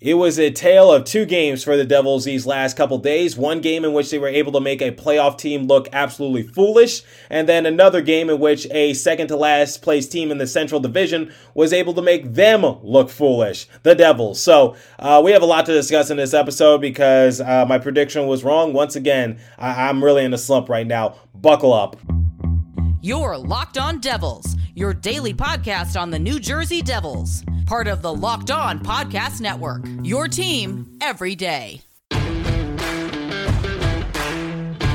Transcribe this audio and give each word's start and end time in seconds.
It 0.00 0.14
was 0.14 0.38
a 0.38 0.50
tale 0.50 0.92
of 0.92 1.04
two 1.04 1.24
games 1.24 1.64
for 1.64 1.78
the 1.78 1.84
Devils 1.84 2.24
these 2.24 2.44
last 2.44 2.76
couple 2.76 2.98
days. 2.98 3.38
One 3.38 3.62
game 3.62 3.86
in 3.86 3.94
which 3.94 4.10
they 4.10 4.18
were 4.18 4.28
able 4.28 4.52
to 4.52 4.60
make 4.60 4.82
a 4.82 4.90
playoff 4.90 5.38
team 5.38 5.62
look 5.66 5.88
absolutely 5.94 6.42
foolish, 6.42 7.02
and 7.30 7.48
then 7.48 7.64
another 7.64 8.02
game 8.02 8.28
in 8.28 8.38
which 8.38 8.66
a 8.70 8.92
second 8.92 9.28
to 9.28 9.36
last 9.36 9.80
place 9.80 10.06
team 10.06 10.30
in 10.30 10.36
the 10.36 10.46
Central 10.46 10.78
Division 10.78 11.32
was 11.54 11.72
able 11.72 11.94
to 11.94 12.02
make 12.02 12.34
them 12.34 12.64
look 12.82 13.08
foolish, 13.08 13.66
the 13.82 13.94
Devils. 13.94 14.42
So 14.42 14.76
uh, 14.98 15.22
we 15.24 15.30
have 15.32 15.42
a 15.42 15.46
lot 15.46 15.64
to 15.66 15.72
discuss 15.72 16.10
in 16.10 16.18
this 16.18 16.34
episode 16.34 16.82
because 16.82 17.40
uh, 17.40 17.64
my 17.66 17.78
prediction 17.78 18.26
was 18.26 18.44
wrong. 18.44 18.74
Once 18.74 18.96
again, 18.96 19.38
I- 19.56 19.88
I'm 19.88 20.04
really 20.04 20.24
in 20.24 20.34
a 20.34 20.38
slump 20.38 20.68
right 20.68 20.86
now. 20.86 21.14
Buckle 21.34 21.72
up. 21.72 21.96
You're 23.00 23.38
Locked 23.38 23.78
On 23.78 24.00
Devils, 24.00 24.54
your 24.74 24.92
daily 24.92 25.32
podcast 25.32 25.98
on 25.98 26.10
the 26.10 26.18
New 26.18 26.40
Jersey 26.40 26.82
Devils, 26.82 27.44
part 27.66 27.88
of 27.88 28.02
the 28.02 28.14
Locked 28.14 28.50
On 28.50 28.78
Podcast 28.78 29.40
Network. 29.40 29.84
Your 30.02 30.28
team 30.28 30.98
every 31.00 31.34
day. 31.34 31.80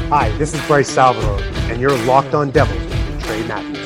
Hi, 0.10 0.36
this 0.38 0.54
is 0.54 0.68
Bryce 0.68 0.90
Salvador, 0.90 1.40
and 1.72 1.80
you're 1.80 1.96
Locked 2.06 2.34
On 2.34 2.50
Devils 2.50 2.82
with 2.84 3.24
Trey 3.24 3.46
Matthews. 3.48 3.79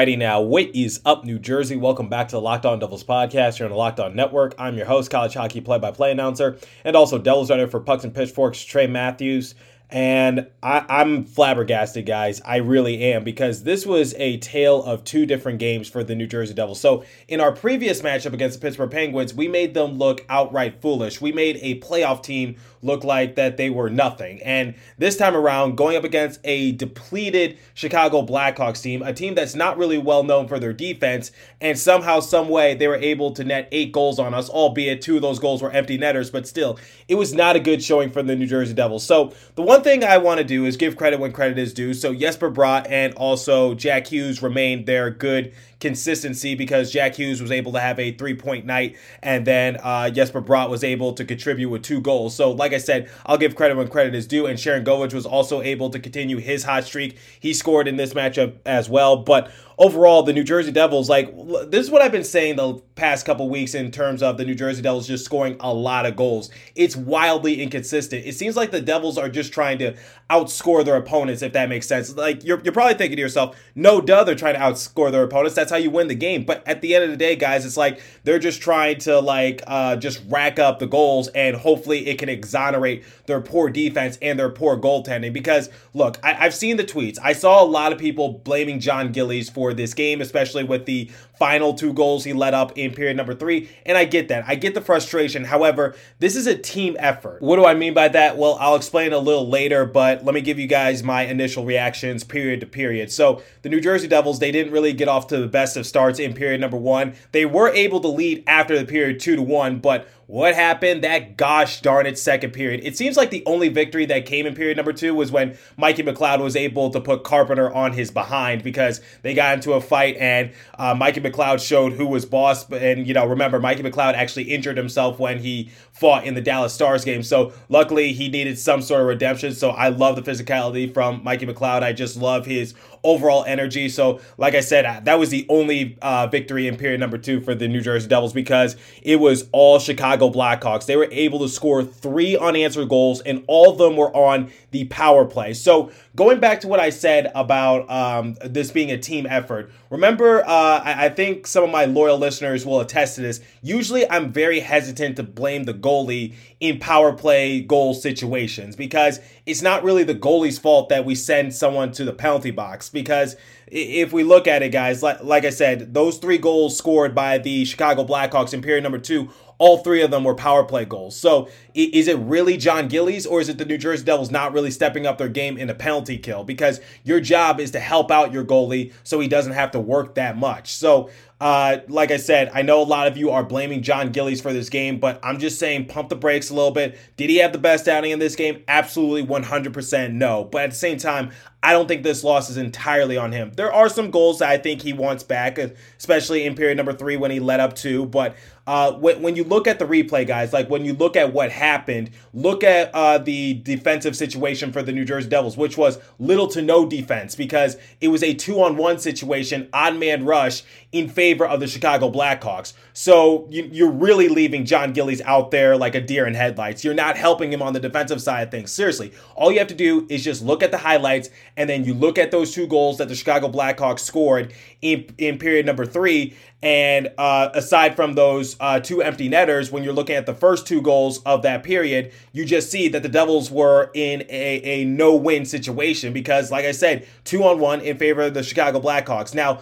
Alrighty 0.00 0.16
now, 0.16 0.40
what 0.40 0.74
is 0.74 0.98
up, 1.04 1.26
New 1.26 1.38
Jersey? 1.38 1.76
Welcome 1.76 2.08
back 2.08 2.28
to 2.28 2.36
the 2.36 2.40
Locked 2.40 2.64
On 2.64 2.78
Devils 2.78 3.04
podcast 3.04 3.58
here 3.58 3.66
on 3.66 3.70
the 3.70 3.76
Locked 3.76 4.00
On 4.00 4.16
Network. 4.16 4.54
I'm 4.58 4.74
your 4.78 4.86
host, 4.86 5.10
college 5.10 5.34
hockey 5.34 5.60
play-by-play 5.60 6.10
announcer, 6.10 6.58
and 6.86 6.96
also 6.96 7.18
Devils 7.18 7.50
writer 7.50 7.66
for 7.68 7.80
Pucks 7.80 8.04
and 8.04 8.14
Pitchforks, 8.14 8.64
Trey 8.64 8.86
Matthews. 8.86 9.54
And 9.90 10.46
I, 10.62 10.86
I'm 10.88 11.24
flabbergasted, 11.24 12.06
guys. 12.06 12.40
I 12.46 12.56
really 12.58 13.12
am 13.12 13.24
because 13.24 13.64
this 13.64 13.84
was 13.84 14.14
a 14.14 14.38
tale 14.38 14.82
of 14.84 15.04
two 15.04 15.26
different 15.26 15.58
games 15.58 15.86
for 15.86 16.02
the 16.02 16.14
New 16.14 16.26
Jersey 16.26 16.54
Devils. 16.54 16.80
So, 16.80 17.04
in 17.28 17.40
our 17.40 17.52
previous 17.52 18.00
matchup 18.00 18.32
against 18.32 18.58
the 18.58 18.66
Pittsburgh 18.66 18.90
Penguins, 18.90 19.34
we 19.34 19.48
made 19.48 19.74
them 19.74 19.98
look 19.98 20.24
outright 20.30 20.80
foolish. 20.80 21.20
We 21.20 21.32
made 21.32 21.58
a 21.60 21.78
playoff 21.80 22.22
team 22.22 22.56
look 22.82 23.04
like 23.04 23.36
that 23.36 23.56
they 23.56 23.70
were 23.70 23.90
nothing. 23.90 24.40
And 24.42 24.74
this 24.98 25.16
time 25.16 25.36
around, 25.36 25.76
going 25.76 25.96
up 25.96 26.04
against 26.04 26.40
a 26.44 26.72
depleted 26.72 27.58
Chicago 27.74 28.24
Blackhawks 28.24 28.82
team, 28.82 29.02
a 29.02 29.12
team 29.12 29.34
that's 29.34 29.54
not 29.54 29.76
really 29.76 29.98
well 29.98 30.22
known 30.22 30.48
for 30.48 30.58
their 30.58 30.72
defense, 30.72 31.30
and 31.60 31.78
somehow, 31.78 32.20
some 32.20 32.48
way, 32.48 32.74
they 32.74 32.88
were 32.88 32.96
able 32.96 33.32
to 33.32 33.44
net 33.44 33.68
eight 33.72 33.92
goals 33.92 34.18
on 34.18 34.34
us, 34.34 34.48
albeit 34.48 35.02
two 35.02 35.16
of 35.16 35.22
those 35.22 35.38
goals 35.38 35.62
were 35.62 35.70
empty 35.70 35.98
netters, 35.98 36.30
but 36.30 36.46
still, 36.46 36.78
it 37.08 37.16
was 37.16 37.34
not 37.34 37.56
a 37.56 37.60
good 37.60 37.82
showing 37.82 38.10
from 38.10 38.26
the 38.26 38.36
New 38.36 38.46
Jersey 38.46 38.74
Devils. 38.74 39.04
So, 39.04 39.32
the 39.54 39.62
one 39.62 39.82
thing 39.82 40.04
I 40.04 40.18
want 40.18 40.38
to 40.38 40.44
do 40.44 40.64
is 40.64 40.76
give 40.76 40.96
credit 40.96 41.20
when 41.20 41.32
credit 41.32 41.58
is 41.58 41.74
due. 41.74 41.94
So, 41.94 42.14
Jesper 42.14 42.50
Bratt 42.50 42.86
and 42.88 43.14
also 43.14 43.74
Jack 43.74 44.06
Hughes 44.06 44.42
remained 44.42 44.86
their 44.86 45.10
good 45.10 45.52
consistency 45.80 46.54
because 46.54 46.92
Jack 46.92 47.14
Hughes 47.14 47.40
was 47.40 47.50
able 47.50 47.72
to 47.72 47.80
have 47.80 47.98
a 47.98 48.12
three 48.12 48.34
point 48.34 48.66
night 48.66 48.96
and 49.22 49.46
then 49.46 49.78
uh, 49.82 50.10
Jesper 50.10 50.42
Bratt 50.42 50.68
was 50.68 50.84
able 50.84 51.14
to 51.14 51.24
contribute 51.24 51.70
with 51.70 51.82
two 51.82 52.00
goals. 52.00 52.34
So, 52.34 52.52
like 52.52 52.69
I 52.72 52.78
said, 52.78 53.10
I'll 53.26 53.38
give 53.38 53.54
credit 53.54 53.76
when 53.76 53.88
credit 53.88 54.14
is 54.14 54.26
due. 54.26 54.46
And 54.46 54.58
Sharangovich 54.58 55.12
was 55.12 55.26
also 55.26 55.62
able 55.62 55.90
to 55.90 55.98
continue 55.98 56.38
his 56.38 56.64
hot 56.64 56.84
streak. 56.84 57.18
He 57.38 57.54
scored 57.54 57.88
in 57.88 57.96
this 57.96 58.14
matchup 58.14 58.56
as 58.66 58.88
well. 58.88 59.18
But 59.18 59.50
overall, 59.80 60.22
the 60.22 60.32
New 60.34 60.44
Jersey 60.44 60.70
Devils, 60.70 61.08
like, 61.08 61.34
this 61.70 61.86
is 61.86 61.90
what 61.90 62.02
I've 62.02 62.12
been 62.12 62.22
saying 62.22 62.56
the 62.56 62.74
past 62.94 63.24
couple 63.24 63.48
weeks 63.48 63.74
in 63.74 63.90
terms 63.90 64.22
of 64.22 64.36
the 64.36 64.44
New 64.44 64.54
Jersey 64.54 64.82
Devils 64.82 65.08
just 65.08 65.24
scoring 65.24 65.56
a 65.58 65.72
lot 65.72 66.04
of 66.04 66.14
goals. 66.16 66.50
It's 66.76 66.94
wildly 66.94 67.62
inconsistent. 67.62 68.26
It 68.26 68.34
seems 68.34 68.56
like 68.56 68.72
the 68.72 68.82
Devils 68.82 69.16
are 69.16 69.30
just 69.30 69.54
trying 69.54 69.78
to 69.78 69.96
outscore 70.28 70.84
their 70.84 70.96
opponents, 70.96 71.40
if 71.40 71.54
that 71.54 71.70
makes 71.70 71.88
sense. 71.88 72.14
Like, 72.14 72.44
you're, 72.44 72.60
you're 72.60 72.74
probably 72.74 72.94
thinking 72.94 73.16
to 73.16 73.22
yourself, 73.22 73.56
no 73.74 74.02
duh, 74.02 74.22
they're 74.22 74.34
trying 74.34 74.54
to 74.54 74.60
outscore 74.60 75.10
their 75.10 75.22
opponents. 75.22 75.56
That's 75.56 75.70
how 75.70 75.78
you 75.78 75.90
win 75.90 76.08
the 76.08 76.14
game. 76.14 76.44
But 76.44 76.62
at 76.68 76.82
the 76.82 76.94
end 76.94 77.04
of 77.04 77.10
the 77.10 77.16
day, 77.16 77.34
guys, 77.34 77.64
it's 77.64 77.78
like 77.78 78.02
they're 78.22 78.38
just 78.38 78.60
trying 78.60 78.98
to, 78.98 79.18
like, 79.18 79.62
uh, 79.66 79.96
just 79.96 80.22
rack 80.28 80.58
up 80.58 80.78
the 80.78 80.86
goals 80.86 81.28
and 81.28 81.56
hopefully 81.56 82.06
it 82.06 82.18
can 82.18 82.28
exonerate 82.28 83.02
their 83.24 83.40
poor 83.40 83.70
defense 83.70 84.18
and 84.20 84.38
their 84.38 84.50
poor 84.50 84.76
goaltending. 84.76 85.32
Because, 85.32 85.70
look, 85.94 86.18
I, 86.22 86.44
I've 86.44 86.54
seen 86.54 86.76
the 86.76 86.84
tweets. 86.84 87.18
I 87.22 87.32
saw 87.32 87.64
a 87.64 87.64
lot 87.64 87.92
of 87.92 87.98
people 87.98 88.40
blaming 88.44 88.78
Jon 88.78 89.10
Gillies 89.10 89.48
for 89.48 89.69
this 89.74 89.94
game, 89.94 90.20
especially 90.20 90.64
with 90.64 90.86
the 90.86 91.10
final 91.38 91.74
two 91.74 91.92
goals 91.92 92.24
he 92.24 92.32
let 92.32 92.54
up 92.54 92.76
in 92.76 92.92
period 92.92 93.16
number 93.16 93.34
three. 93.34 93.68
And 93.86 93.96
I 93.96 94.04
get 94.04 94.28
that. 94.28 94.44
I 94.46 94.54
get 94.54 94.74
the 94.74 94.80
frustration. 94.80 95.44
However, 95.44 95.94
this 96.18 96.36
is 96.36 96.46
a 96.46 96.56
team 96.56 96.96
effort. 96.98 97.40
What 97.42 97.56
do 97.56 97.64
I 97.64 97.74
mean 97.74 97.94
by 97.94 98.08
that? 98.08 98.36
Well, 98.36 98.56
I'll 98.60 98.76
explain 98.76 99.12
a 99.12 99.18
little 99.18 99.48
later, 99.48 99.84
but 99.86 100.24
let 100.24 100.34
me 100.34 100.40
give 100.40 100.58
you 100.58 100.66
guys 100.66 101.02
my 101.02 101.22
initial 101.22 101.64
reactions 101.64 102.24
period 102.24 102.60
to 102.60 102.66
period. 102.66 103.10
So, 103.10 103.42
the 103.62 103.68
New 103.68 103.80
Jersey 103.80 104.08
Devils, 104.08 104.38
they 104.38 104.52
didn't 104.52 104.72
really 104.72 104.92
get 104.92 105.08
off 105.08 105.26
to 105.28 105.38
the 105.38 105.48
best 105.48 105.76
of 105.76 105.86
starts 105.86 106.18
in 106.18 106.34
period 106.34 106.60
number 106.60 106.76
one. 106.76 107.14
They 107.32 107.46
were 107.46 107.68
able 107.70 108.00
to 108.00 108.08
lead 108.08 108.44
after 108.46 108.78
the 108.78 108.84
period 108.84 109.20
two 109.20 109.36
to 109.36 109.42
one, 109.42 109.78
but 109.78 110.08
what 110.30 110.54
happened 110.54 111.02
that 111.02 111.36
gosh 111.36 111.80
darn 111.80 112.06
it 112.06 112.16
second 112.16 112.52
period? 112.52 112.82
It 112.84 112.96
seems 112.96 113.16
like 113.16 113.30
the 113.30 113.42
only 113.46 113.68
victory 113.68 114.06
that 114.06 114.26
came 114.26 114.46
in 114.46 114.54
period 114.54 114.76
number 114.76 114.92
two 114.92 115.12
was 115.12 115.32
when 115.32 115.58
Mikey 115.76 116.04
McLeod 116.04 116.40
was 116.40 116.54
able 116.54 116.90
to 116.90 117.00
put 117.00 117.24
Carpenter 117.24 117.68
on 117.74 117.94
his 117.94 118.12
behind 118.12 118.62
because 118.62 119.00
they 119.22 119.34
got 119.34 119.54
into 119.54 119.72
a 119.72 119.80
fight 119.80 120.16
and 120.18 120.52
uh, 120.78 120.94
Mikey 120.94 121.20
McLeod 121.20 121.60
showed 121.60 121.94
who 121.94 122.06
was 122.06 122.26
boss. 122.26 122.70
And, 122.70 123.08
you 123.08 123.14
know, 123.14 123.26
remember, 123.26 123.58
Mikey 123.58 123.82
McLeod 123.82 124.14
actually 124.14 124.44
injured 124.44 124.76
himself 124.76 125.18
when 125.18 125.40
he 125.40 125.72
fought 125.90 126.24
in 126.24 126.34
the 126.34 126.40
Dallas 126.40 126.72
Stars 126.72 127.04
game. 127.04 127.24
So 127.24 127.52
luckily 127.68 128.12
he 128.12 128.28
needed 128.28 128.56
some 128.56 128.82
sort 128.82 129.00
of 129.00 129.08
redemption. 129.08 129.52
So 129.52 129.70
I 129.70 129.88
love 129.88 130.14
the 130.14 130.22
physicality 130.22 130.94
from 130.94 131.24
Mikey 131.24 131.46
McLeod. 131.46 131.82
I 131.82 131.92
just 131.92 132.16
love 132.16 132.46
his 132.46 132.72
overall 133.04 133.44
energy. 133.44 133.88
So, 133.88 134.20
like 134.38 134.54
I 134.54 134.60
said, 134.60 135.04
that 135.04 135.18
was 135.18 135.30
the 135.30 135.46
only 135.48 135.98
uh, 136.02 136.26
victory 136.26 136.66
in 136.66 136.76
period 136.76 137.00
number 137.00 137.18
two 137.18 137.40
for 137.40 137.54
the 137.54 137.68
New 137.68 137.80
Jersey 137.80 138.08
Devils 138.08 138.32
because 138.32 138.76
it 139.02 139.16
was 139.16 139.48
all 139.52 139.78
Chicago 139.78 140.30
Blackhawks. 140.30 140.86
They 140.86 140.96
were 140.96 141.08
able 141.10 141.38
to 141.40 141.48
score 141.48 141.82
three 141.82 142.36
unanswered 142.36 142.88
goals, 142.88 143.20
and 143.20 143.44
all 143.46 143.72
of 143.72 143.78
them 143.78 143.96
were 143.96 144.14
on 144.14 144.50
the 144.70 144.84
power 144.86 145.24
play. 145.24 145.54
So, 145.54 145.90
going 146.16 146.40
back 146.40 146.60
to 146.60 146.68
what 146.68 146.80
I 146.80 146.90
said 146.90 147.30
about 147.34 147.88
um, 147.90 148.36
this 148.44 148.70
being 148.70 148.90
a 148.90 148.98
team 148.98 149.26
effort, 149.26 149.70
remember, 149.90 150.42
uh, 150.42 150.80
I, 150.84 151.06
I 151.06 151.08
think 151.08 151.46
some 151.46 151.64
of 151.64 151.70
my 151.70 151.84
loyal 151.84 152.18
listeners 152.18 152.66
will 152.66 152.80
attest 152.80 153.16
to 153.16 153.20
this. 153.22 153.40
Usually, 153.62 154.08
I'm 154.10 154.32
very 154.32 154.60
hesitant 154.60 155.16
to 155.16 155.22
blame 155.22 155.64
the 155.64 155.74
goalie 155.74 156.34
in 156.58 156.78
power 156.78 157.12
play 157.12 157.60
goal 157.60 157.94
situations 157.94 158.76
because 158.76 159.20
it's 159.46 159.62
not 159.62 159.82
really 159.82 160.04
the 160.04 160.14
goalie's 160.14 160.58
fault 160.58 160.88
that 160.90 161.04
we 161.04 161.14
send 161.14 161.54
someone 161.54 161.92
to 161.92 162.04
the 162.04 162.12
penalty 162.12 162.50
box 162.50 162.88
because 162.88 163.36
if 163.66 164.12
we 164.12 164.24
look 164.24 164.46
at 164.46 164.62
it 164.62 164.70
guys 164.70 165.02
like, 165.02 165.22
like 165.22 165.44
i 165.44 165.50
said 165.50 165.94
those 165.94 166.18
three 166.18 166.38
goals 166.38 166.76
scored 166.76 167.14
by 167.14 167.38
the 167.38 167.64
chicago 167.64 168.04
blackhawks 168.04 168.52
in 168.52 168.60
period 168.60 168.82
number 168.82 168.98
two 168.98 169.30
all 169.60 169.76
three 169.76 170.00
of 170.00 170.10
them 170.10 170.24
were 170.24 170.34
power 170.34 170.64
play 170.64 170.86
goals. 170.86 171.14
So 171.14 171.48
is 171.74 172.08
it 172.08 172.18
really 172.18 172.56
Jon 172.56 172.88
Gillies 172.88 173.26
or 173.26 173.42
is 173.42 173.50
it 173.50 173.58
the 173.58 173.66
New 173.66 173.76
Jersey 173.76 174.04
Devils 174.04 174.30
not 174.30 174.54
really 174.54 174.70
stepping 174.70 175.06
up 175.06 175.18
their 175.18 175.28
game 175.28 175.58
in 175.58 175.68
a 175.68 175.74
penalty 175.74 176.16
kill? 176.16 176.44
Because 176.44 176.80
your 177.04 177.20
job 177.20 177.60
is 177.60 177.70
to 177.72 177.78
help 177.78 178.10
out 178.10 178.32
your 178.32 178.42
goalie 178.42 178.94
so 179.04 179.20
he 179.20 179.28
doesn't 179.28 179.52
have 179.52 179.70
to 179.72 179.78
work 179.78 180.14
that 180.14 180.38
much. 180.38 180.72
So 180.72 181.10
uh, 181.40 181.78
like 181.88 182.10
I 182.10 182.18
said, 182.18 182.50
I 182.52 182.60
know 182.60 182.82
a 182.82 182.84
lot 182.84 183.06
of 183.06 183.16
you 183.16 183.30
are 183.30 183.42
blaming 183.42 183.82
Jon 183.82 184.12
Gillies 184.12 184.42
for 184.42 184.52
this 184.52 184.68
game, 184.68 185.00
but 185.00 185.18
I'm 185.22 185.38
just 185.38 185.58
saying 185.58 185.86
pump 185.86 186.10
the 186.10 186.16
brakes 186.16 186.50
a 186.50 186.54
little 186.54 186.70
bit. 186.70 186.98
Did 187.16 187.30
he 187.30 187.36
have 187.38 187.52
the 187.52 187.58
best 187.58 187.88
outing 187.88 188.10
in 188.10 188.18
this 188.18 188.36
game? 188.36 188.62
Absolutely 188.68 189.24
100% 189.26 190.12
no. 190.12 190.44
But 190.44 190.64
at 190.64 190.70
the 190.70 190.76
same 190.76 190.98
time, 190.98 191.30
I 191.62 191.72
don't 191.72 191.88
think 191.88 192.02
this 192.02 192.24
loss 192.24 192.48
is 192.48 192.56
entirely 192.56 193.18
on 193.18 193.32
him. 193.32 193.52
There 193.54 193.72
are 193.72 193.88
some 193.88 194.10
goals 194.10 194.38
that 194.38 194.48
I 194.48 194.56
think 194.56 194.80
he 194.80 194.94
wants 194.94 195.22
back, 195.22 195.58
especially 195.98 196.46
in 196.46 196.54
period 196.54 196.76
number 196.76 196.92
three 196.92 197.16
when 197.16 197.30
he 197.30 197.38
led 197.38 197.60
up 197.60 197.74
two. 197.74 198.06
But 198.06 198.34
uh, 198.66 198.92
when, 198.92 199.20
when 199.20 199.36
you 199.36 199.44
look 199.44 199.66
at 199.66 199.78
the 199.78 199.84
replay, 199.84 200.26
guys, 200.26 200.54
like 200.54 200.70
when 200.70 200.86
you 200.86 200.94
look 200.94 201.16
at 201.16 201.34
what 201.34 201.50
happened, 201.50 202.10
look 202.32 202.64
at 202.64 202.94
uh, 202.94 203.18
the 203.18 203.54
defensive 203.54 204.16
situation 204.16 204.72
for 204.72 204.82
the 204.82 204.92
New 204.92 205.04
Jersey 205.04 205.28
Devils, 205.28 205.56
which 205.58 205.76
was 205.76 205.98
little 206.18 206.46
to 206.48 206.62
no 206.62 206.86
defense 206.86 207.34
because 207.34 207.76
it 208.00 208.08
was 208.08 208.22
a 208.22 208.32
two 208.32 208.62
on 208.62 208.78
one 208.78 208.98
situation, 208.98 209.68
odd 209.72 209.96
man 209.96 210.24
rush 210.24 210.62
in 210.92 211.08
favor 211.08 211.29
of 211.38 211.60
the 211.60 211.66
Chicago 211.66 212.10
Blackhawks. 212.10 212.72
So 212.92 213.46
you, 213.50 213.68
you're 213.70 213.90
really 213.90 214.28
leaving 214.28 214.64
Jon 214.64 214.92
Gillies 214.92 215.20
out 215.22 215.50
there 215.50 215.76
like 215.76 215.94
a 215.94 216.00
deer 216.00 216.26
in 216.26 216.34
headlights. 216.34 216.84
You're 216.84 216.94
not 216.94 217.16
helping 217.16 217.52
him 217.52 217.62
on 217.62 217.72
the 217.72 217.80
defensive 217.80 218.20
side 218.20 218.42
of 218.42 218.50
things. 218.50 218.72
Seriously, 218.72 219.12
all 219.34 219.52
you 219.52 219.58
have 219.58 219.68
to 219.68 219.74
do 219.74 220.06
is 220.08 220.24
just 220.24 220.42
look 220.42 220.62
at 220.62 220.70
the 220.70 220.78
highlights 220.78 221.30
and 221.56 221.68
then 221.68 221.84
you 221.84 221.94
look 221.94 222.18
at 222.18 222.30
those 222.30 222.52
two 222.52 222.66
goals 222.66 222.98
that 222.98 223.08
the 223.08 223.14
Chicago 223.14 223.48
Blackhawks 223.48 224.00
scored 224.00 224.52
in, 224.82 225.06
in 225.18 225.38
period 225.38 225.66
number 225.66 225.86
three. 225.86 226.36
And 226.62 227.10
uh, 227.16 227.48
aside 227.54 227.96
from 227.96 228.14
those 228.14 228.56
uh, 228.60 228.80
two 228.80 229.02
empty 229.02 229.30
netters, 229.30 229.72
when 229.72 229.82
you're 229.82 229.94
looking 229.94 230.16
at 230.16 230.26
the 230.26 230.34
first 230.34 230.66
two 230.66 230.82
goals 230.82 231.22
of 231.22 231.40
that 231.42 231.62
period, 231.62 232.12
you 232.32 232.44
just 232.44 232.70
see 232.70 232.88
that 232.88 233.02
the 233.02 233.08
Devils 233.08 233.50
were 233.50 233.90
in 233.94 234.22
a, 234.28 234.60
a 234.62 234.84
no 234.84 235.16
win 235.16 235.46
situation 235.46 236.12
because, 236.12 236.50
like 236.50 236.66
I 236.66 236.72
said, 236.72 237.06
two 237.24 237.44
on 237.44 237.60
one 237.60 237.80
in 237.80 237.96
favor 237.96 238.22
of 238.22 238.34
the 238.34 238.42
Chicago 238.42 238.78
Blackhawks. 238.78 239.34
Now, 239.34 239.60